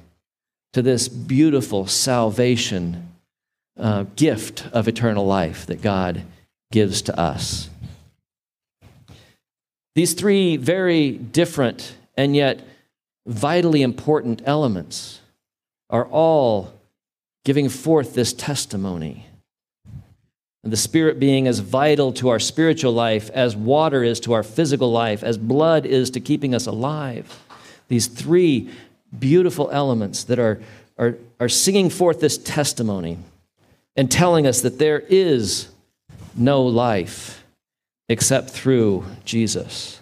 to 0.73 0.81
this 0.81 1.07
beautiful 1.07 1.85
salvation 1.85 3.09
uh, 3.77 4.05
gift 4.15 4.65
of 4.73 4.87
eternal 4.87 5.27
life 5.27 5.67
that 5.67 5.83
God 5.83 6.23
gives 6.71 7.03
to 7.03 7.19
us. 7.19 7.69
These 9.93 10.15
three 10.15 10.57
very 10.57 11.11
different 11.11 11.93
and 12.17 12.35
yet 12.35 12.61
vitally 13.25 13.81
important 13.81 14.41
elements 14.45 15.21
are 15.89 16.05
all 16.05 16.73
giving 17.43 17.69
forth 17.69 18.13
this 18.13 18.33
testimony. 18.33 19.27
And 20.63 20.71
the 20.71 20.77
Spirit 20.77 21.19
being 21.19 21.47
as 21.47 21.59
vital 21.59 22.13
to 22.13 22.29
our 22.29 22.39
spiritual 22.39 22.93
life 22.93 23.29
as 23.31 23.55
water 23.55 24.03
is 24.03 24.19
to 24.21 24.33
our 24.33 24.43
physical 24.43 24.91
life, 24.91 25.23
as 25.23 25.37
blood 25.37 25.85
is 25.85 26.11
to 26.11 26.19
keeping 26.19 26.53
us 26.53 26.67
alive. 26.67 27.39
These 27.87 28.07
three 28.07 28.69
beautiful 29.17 29.69
elements 29.71 30.23
that 30.25 30.39
are, 30.39 30.61
are, 30.97 31.17
are 31.39 31.49
singing 31.49 31.89
forth 31.89 32.19
this 32.19 32.37
testimony 32.37 33.17
and 33.95 34.09
telling 34.09 34.47
us 34.47 34.61
that 34.61 34.79
there 34.79 34.99
is 34.99 35.67
no 36.35 36.61
life 36.61 37.43
except 38.07 38.49
through 38.49 39.05
Jesus. 39.25 40.00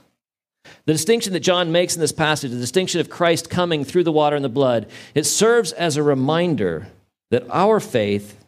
The 0.90 0.94
distinction 0.94 1.34
that 1.34 1.42
John 1.42 1.72
makes 1.72 1.94
in 1.94 2.02
this 2.02 2.12
passage, 2.12 2.50
the 2.50 2.58
distinction 2.58 3.00
of 3.00 3.12
Christ 3.12 3.52
coming 3.52 3.84
through 3.84 4.06
the 4.06 4.12
water 4.12 4.36
and 4.36 4.44
the 4.44 4.50
blood, 4.50 4.88
it 5.14 5.28
serves 5.28 5.72
as 5.72 5.98
a 5.98 6.02
reminder 6.02 6.88
that 7.30 7.46
our 7.52 7.80
faith 7.80 8.44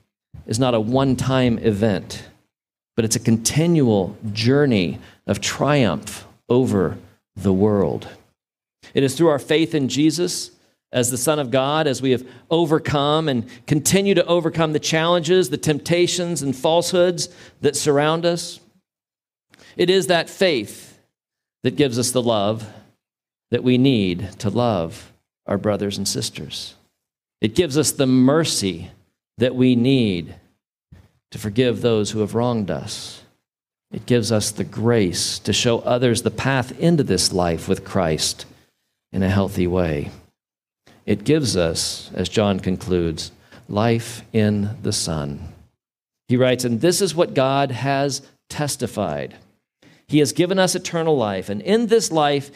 is 0.48 0.58
not 0.58 0.74
a 0.74 0.80
one 0.80 1.16
time 1.16 1.60
event, 1.60 2.24
but 2.96 3.06
it's 3.06 3.16
a 3.16 3.20
continual 3.20 4.18
journey 4.34 4.98
of 5.28 5.40
triumph 5.40 6.26
over 6.50 6.98
the 7.36 7.54
world. 7.54 8.08
It 8.96 9.04
is 9.04 9.16
through 9.16 9.30
our 9.30 9.38
faith 9.38 9.76
in 9.76 9.88
Jesus 9.88 10.50
as 10.92 11.12
the 11.12 11.20
Son 11.20 11.38
of 11.38 11.52
God, 11.52 11.86
as 11.86 12.02
we 12.02 12.10
have 12.10 12.28
overcome 12.50 13.30
and 13.30 13.48
continue 13.68 14.16
to 14.16 14.26
overcome 14.26 14.74
the 14.74 14.80
challenges, 14.80 15.52
the 15.52 15.58
temptations, 15.58 16.42
and 16.42 16.56
falsehoods 16.56 17.30
that 17.60 17.76
surround 17.76 18.26
us. 18.26 18.60
It 19.78 19.92
is 19.92 20.08
that 20.08 20.28
faith 20.28 20.91
that 21.64 21.76
gives 21.76 22.00
us 22.00 22.12
the 22.12 22.22
love 22.22 22.68
that 23.52 23.64
we 23.64 23.78
need 23.78 24.32
to 24.40 24.50
love 24.50 25.12
our 25.46 25.58
brothers 25.58 25.98
and 25.98 26.08
sisters. 26.08 26.76
It 27.42 27.56
gives 27.56 27.78
us 27.78 27.92
the 27.92 28.08
mercy 28.08 28.92
that 29.38 29.56
we 29.56 29.76
need 29.76 30.36
to 31.32 31.38
forgive 31.38 31.82
those 31.82 32.12
who 32.12 32.20
have 32.20 32.36
wronged 32.36 32.70
us. 32.70 33.24
It 33.92 34.06
gives 34.06 34.32
us 34.32 34.52
the 34.52 34.64
grace 34.64 35.40
to 35.40 35.52
show 35.52 35.80
others 35.80 36.22
the 36.22 36.32
path 36.32 36.78
into 36.80 37.04
this 37.04 37.34
life 37.34 37.68
with 37.68 37.84
Christ 37.84 38.46
in 39.12 39.24
a 39.24 39.30
healthy 39.30 39.68
way. 39.68 40.12
It 41.06 41.24
gives 41.24 41.58
us, 41.58 42.12
as 42.14 42.30
John 42.30 42.60
concludes, 42.60 43.32
life 43.68 44.24
in 44.32 44.78
the 44.84 44.94
Son. 44.94 45.54
He 46.28 46.38
writes, 46.38 46.64
And 46.64 46.80
this 46.80 47.02
is 47.02 47.16
what 47.16 47.34
God 47.34 47.72
has 47.72 48.22
testified. 48.50 49.36
He 50.12 50.20
has 50.20 50.34
given 50.34 50.60
us 50.60 50.76
eternal 50.76 51.18
life, 51.18 51.50
and 51.50 51.62
in 51.62 51.88
this 51.88 52.12
life, 52.12 52.52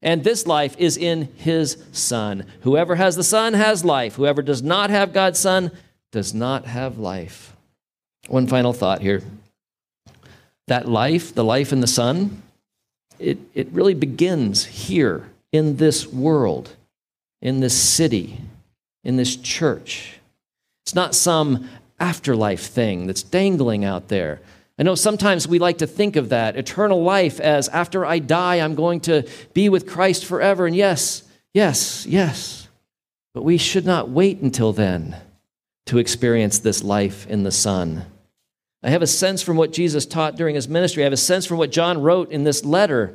and 0.00 0.22
this 0.22 0.46
life 0.46 0.74
is 0.78 0.96
in 0.96 1.28
his 1.36 1.82
Son. 1.92 2.44
Whoever 2.62 2.96
has 2.96 3.16
the 3.16 3.24
Son 3.24 3.54
has 3.54 3.84
life. 3.84 4.16
Whoever 4.16 4.42
does 4.42 4.62
not 4.62 4.90
have 4.90 5.12
God's 5.12 5.38
Son 5.38 5.70
does 6.10 6.34
not 6.34 6.66
have 6.66 6.98
life. 6.98 7.56
One 8.28 8.46
final 8.46 8.72
thought 8.72 9.00
here. 9.00 9.22
That 10.66 10.88
life, 10.88 11.34
the 11.34 11.44
life 11.44 11.72
in 11.72 11.80
the 11.80 11.86
Son, 11.86 12.42
it, 13.18 13.38
it 13.54 13.68
really 13.72 13.94
begins 13.94 14.64
here 14.64 15.30
in 15.52 15.76
this 15.76 16.06
world 16.06 16.76
in 17.42 17.58
this 17.58 17.76
city, 17.76 18.38
in 19.02 19.16
this 19.16 19.36
church. 19.36 20.20
It's 20.86 20.94
not 20.94 21.14
some 21.14 21.68
afterlife 21.98 22.62
thing 22.62 23.06
that's 23.06 23.22
dangling 23.22 23.84
out 23.84 24.08
there. 24.08 24.40
I 24.78 24.82
know 24.82 24.94
sometimes 24.94 25.46
we 25.46 25.58
like 25.58 25.78
to 25.78 25.86
think 25.86 26.16
of 26.16 26.30
that 26.30 26.56
eternal 26.56 27.02
life 27.02 27.40
as 27.40 27.68
after 27.68 28.06
I 28.06 28.18
die, 28.18 28.56
I'm 28.56 28.74
going 28.74 29.00
to 29.00 29.28
be 29.52 29.68
with 29.68 29.86
Christ 29.86 30.24
forever. 30.24 30.66
And 30.66 30.74
yes, 30.74 31.22
yes, 31.52 32.06
yes. 32.06 32.68
But 33.34 33.44
we 33.44 33.58
should 33.58 33.84
not 33.84 34.08
wait 34.08 34.40
until 34.40 34.72
then 34.72 35.16
to 35.86 35.98
experience 35.98 36.58
this 36.58 36.82
life 36.82 37.26
in 37.26 37.42
the 37.42 37.50
Son. 37.50 38.06
I 38.82 38.90
have 38.90 39.02
a 39.02 39.06
sense 39.06 39.42
from 39.42 39.56
what 39.56 39.72
Jesus 39.72 40.06
taught 40.06 40.36
during 40.36 40.54
his 40.54 40.68
ministry. 40.68 41.02
I 41.02 41.06
have 41.06 41.12
a 41.12 41.18
sense 41.18 41.46
from 41.46 41.58
what 41.58 41.70
John 41.70 42.00
wrote 42.02 42.32
in 42.32 42.44
this 42.44 42.64
letter 42.64 43.14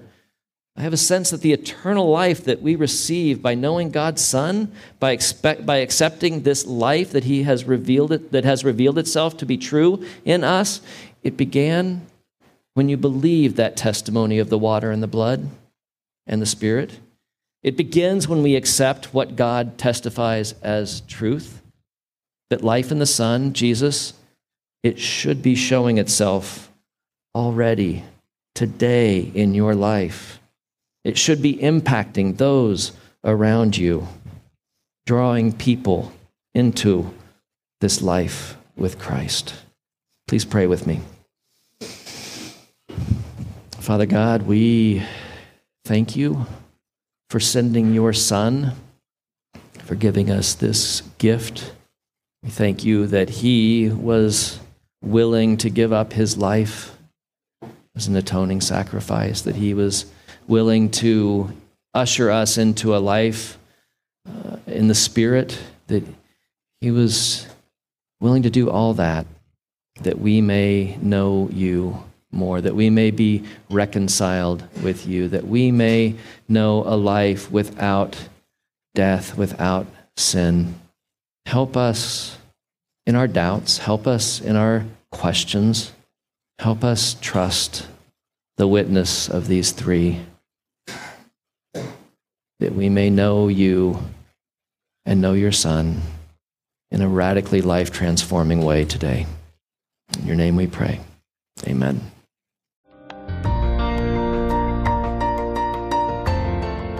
I 0.79 0.81
have 0.81 0.93
a 0.93 0.97
sense 0.97 1.31
that 1.31 1.41
the 1.41 1.53
eternal 1.53 2.07
life 2.07 2.43
that 2.43 2.61
we 2.61 2.75
receive 2.75 3.41
by 3.41 3.55
knowing 3.55 3.89
God's 3.89 4.23
Son, 4.23 4.71
by, 4.99 5.11
expect, 5.11 5.65
by 5.65 5.77
accepting 5.77 6.43
this 6.43 6.67
life 6.67 7.13
that 7.13 7.23
He 7.23 7.43
has 7.43 7.65
revealed 7.65 8.11
it, 8.11 8.31
that 8.31 8.45
has 8.45 8.63
revealed 8.63 8.99
itself 8.99 9.37
to 9.37 9.45
be 9.47 9.57
true 9.57 10.05
in 10.23 10.43
us, 10.43 10.81
it 11.27 11.35
began 11.35 12.07
when 12.73 12.87
you 12.87 12.95
believed 12.95 13.57
that 13.57 13.75
testimony 13.75 14.39
of 14.39 14.47
the 14.47 14.57
water 14.57 14.91
and 14.91 15.03
the 15.03 15.07
blood 15.07 15.49
and 16.25 16.41
the 16.41 16.45
Spirit. 16.45 16.99
It 17.63 17.75
begins 17.75 18.29
when 18.29 18.43
we 18.43 18.55
accept 18.55 19.13
what 19.13 19.35
God 19.35 19.77
testifies 19.77 20.53
as 20.61 21.01
truth, 21.01 21.61
that 22.49 22.63
life 22.63 22.93
in 22.93 22.99
the 22.99 23.05
Son, 23.05 23.51
Jesus, 23.51 24.13
it 24.83 24.99
should 24.99 25.41
be 25.41 25.53
showing 25.53 25.97
itself 25.97 26.71
already 27.35 28.05
today 28.55 29.19
in 29.19 29.53
your 29.53 29.75
life. 29.75 30.39
It 31.03 31.17
should 31.17 31.41
be 31.41 31.57
impacting 31.57 32.37
those 32.37 32.93
around 33.25 33.75
you, 33.75 34.07
drawing 35.05 35.51
people 35.51 36.13
into 36.53 37.13
this 37.81 38.01
life 38.01 38.55
with 38.77 38.97
Christ. 38.97 39.55
Please 40.25 40.45
pray 40.45 40.67
with 40.67 40.87
me. 40.87 41.01
Father 43.79 44.05
God, 44.05 44.43
we 44.43 45.03
thank 45.85 46.15
you 46.15 46.45
for 47.29 47.39
sending 47.39 47.93
your 47.93 48.13
Son, 48.13 48.73
for 49.83 49.95
giving 49.95 50.29
us 50.29 50.53
this 50.53 51.01
gift. 51.17 51.73
We 52.43 52.49
thank 52.49 52.83
you 52.83 53.07
that 53.07 53.29
he 53.29 53.89
was 53.89 54.59
willing 55.01 55.57
to 55.57 55.69
give 55.69 55.93
up 55.93 56.13
his 56.13 56.37
life 56.37 56.97
as 57.95 58.07
an 58.07 58.15
atoning 58.15 58.61
sacrifice, 58.61 59.41
that 59.41 59.55
he 59.55 59.73
was 59.73 60.05
willing 60.47 60.89
to 60.89 61.51
usher 61.93 62.29
us 62.29 62.57
into 62.57 62.95
a 62.95 62.99
life 62.99 63.57
uh, 64.27 64.57
in 64.67 64.87
the 64.87 64.95
Spirit, 64.95 65.57
that 65.87 66.03
He 66.79 66.91
was 66.91 67.47
willing 68.21 68.43
to 68.43 68.49
do 68.49 68.69
all 68.69 68.93
that, 68.95 69.25
that 70.01 70.19
we 70.19 70.41
may 70.41 70.97
know 71.01 71.49
you 71.51 72.03
more, 72.31 72.61
that 72.61 72.75
we 72.75 72.89
may 72.89 73.11
be 73.11 73.43
reconciled 73.69 74.63
with 74.83 75.07
you, 75.07 75.27
that 75.29 75.47
we 75.47 75.71
may 75.71 76.15
know 76.47 76.83
a 76.85 76.95
life 76.95 77.51
without 77.51 78.17
death, 78.95 79.37
without 79.37 79.87
sin. 80.15 80.75
Help 81.45 81.77
us 81.77 82.37
in 83.05 83.15
our 83.15 83.27
doubts, 83.27 83.77
help 83.77 84.05
us 84.05 84.41
in 84.41 84.55
our 84.55 84.85
questions, 85.11 85.93
help 86.59 86.83
us 86.83 87.15
trust 87.21 87.87
the 88.57 88.67
witness 88.67 89.29
of 89.29 89.47
these 89.47 89.71
three 89.71 90.19
that 92.59 92.73
we 92.73 92.89
may 92.89 93.09
know 93.09 93.47
you 93.47 93.99
and 95.05 95.21
know 95.21 95.33
your 95.33 95.51
Son 95.51 96.01
in 96.91 97.01
a 97.01 97.07
radically 97.07 97.61
life 97.61 97.91
transforming 97.91 98.63
way 98.63 98.85
today. 98.85 99.25
In 100.19 100.25
your 100.25 100.35
name 100.35 100.55
we 100.55 100.67
pray. 100.67 100.99
Amen. 101.67 102.16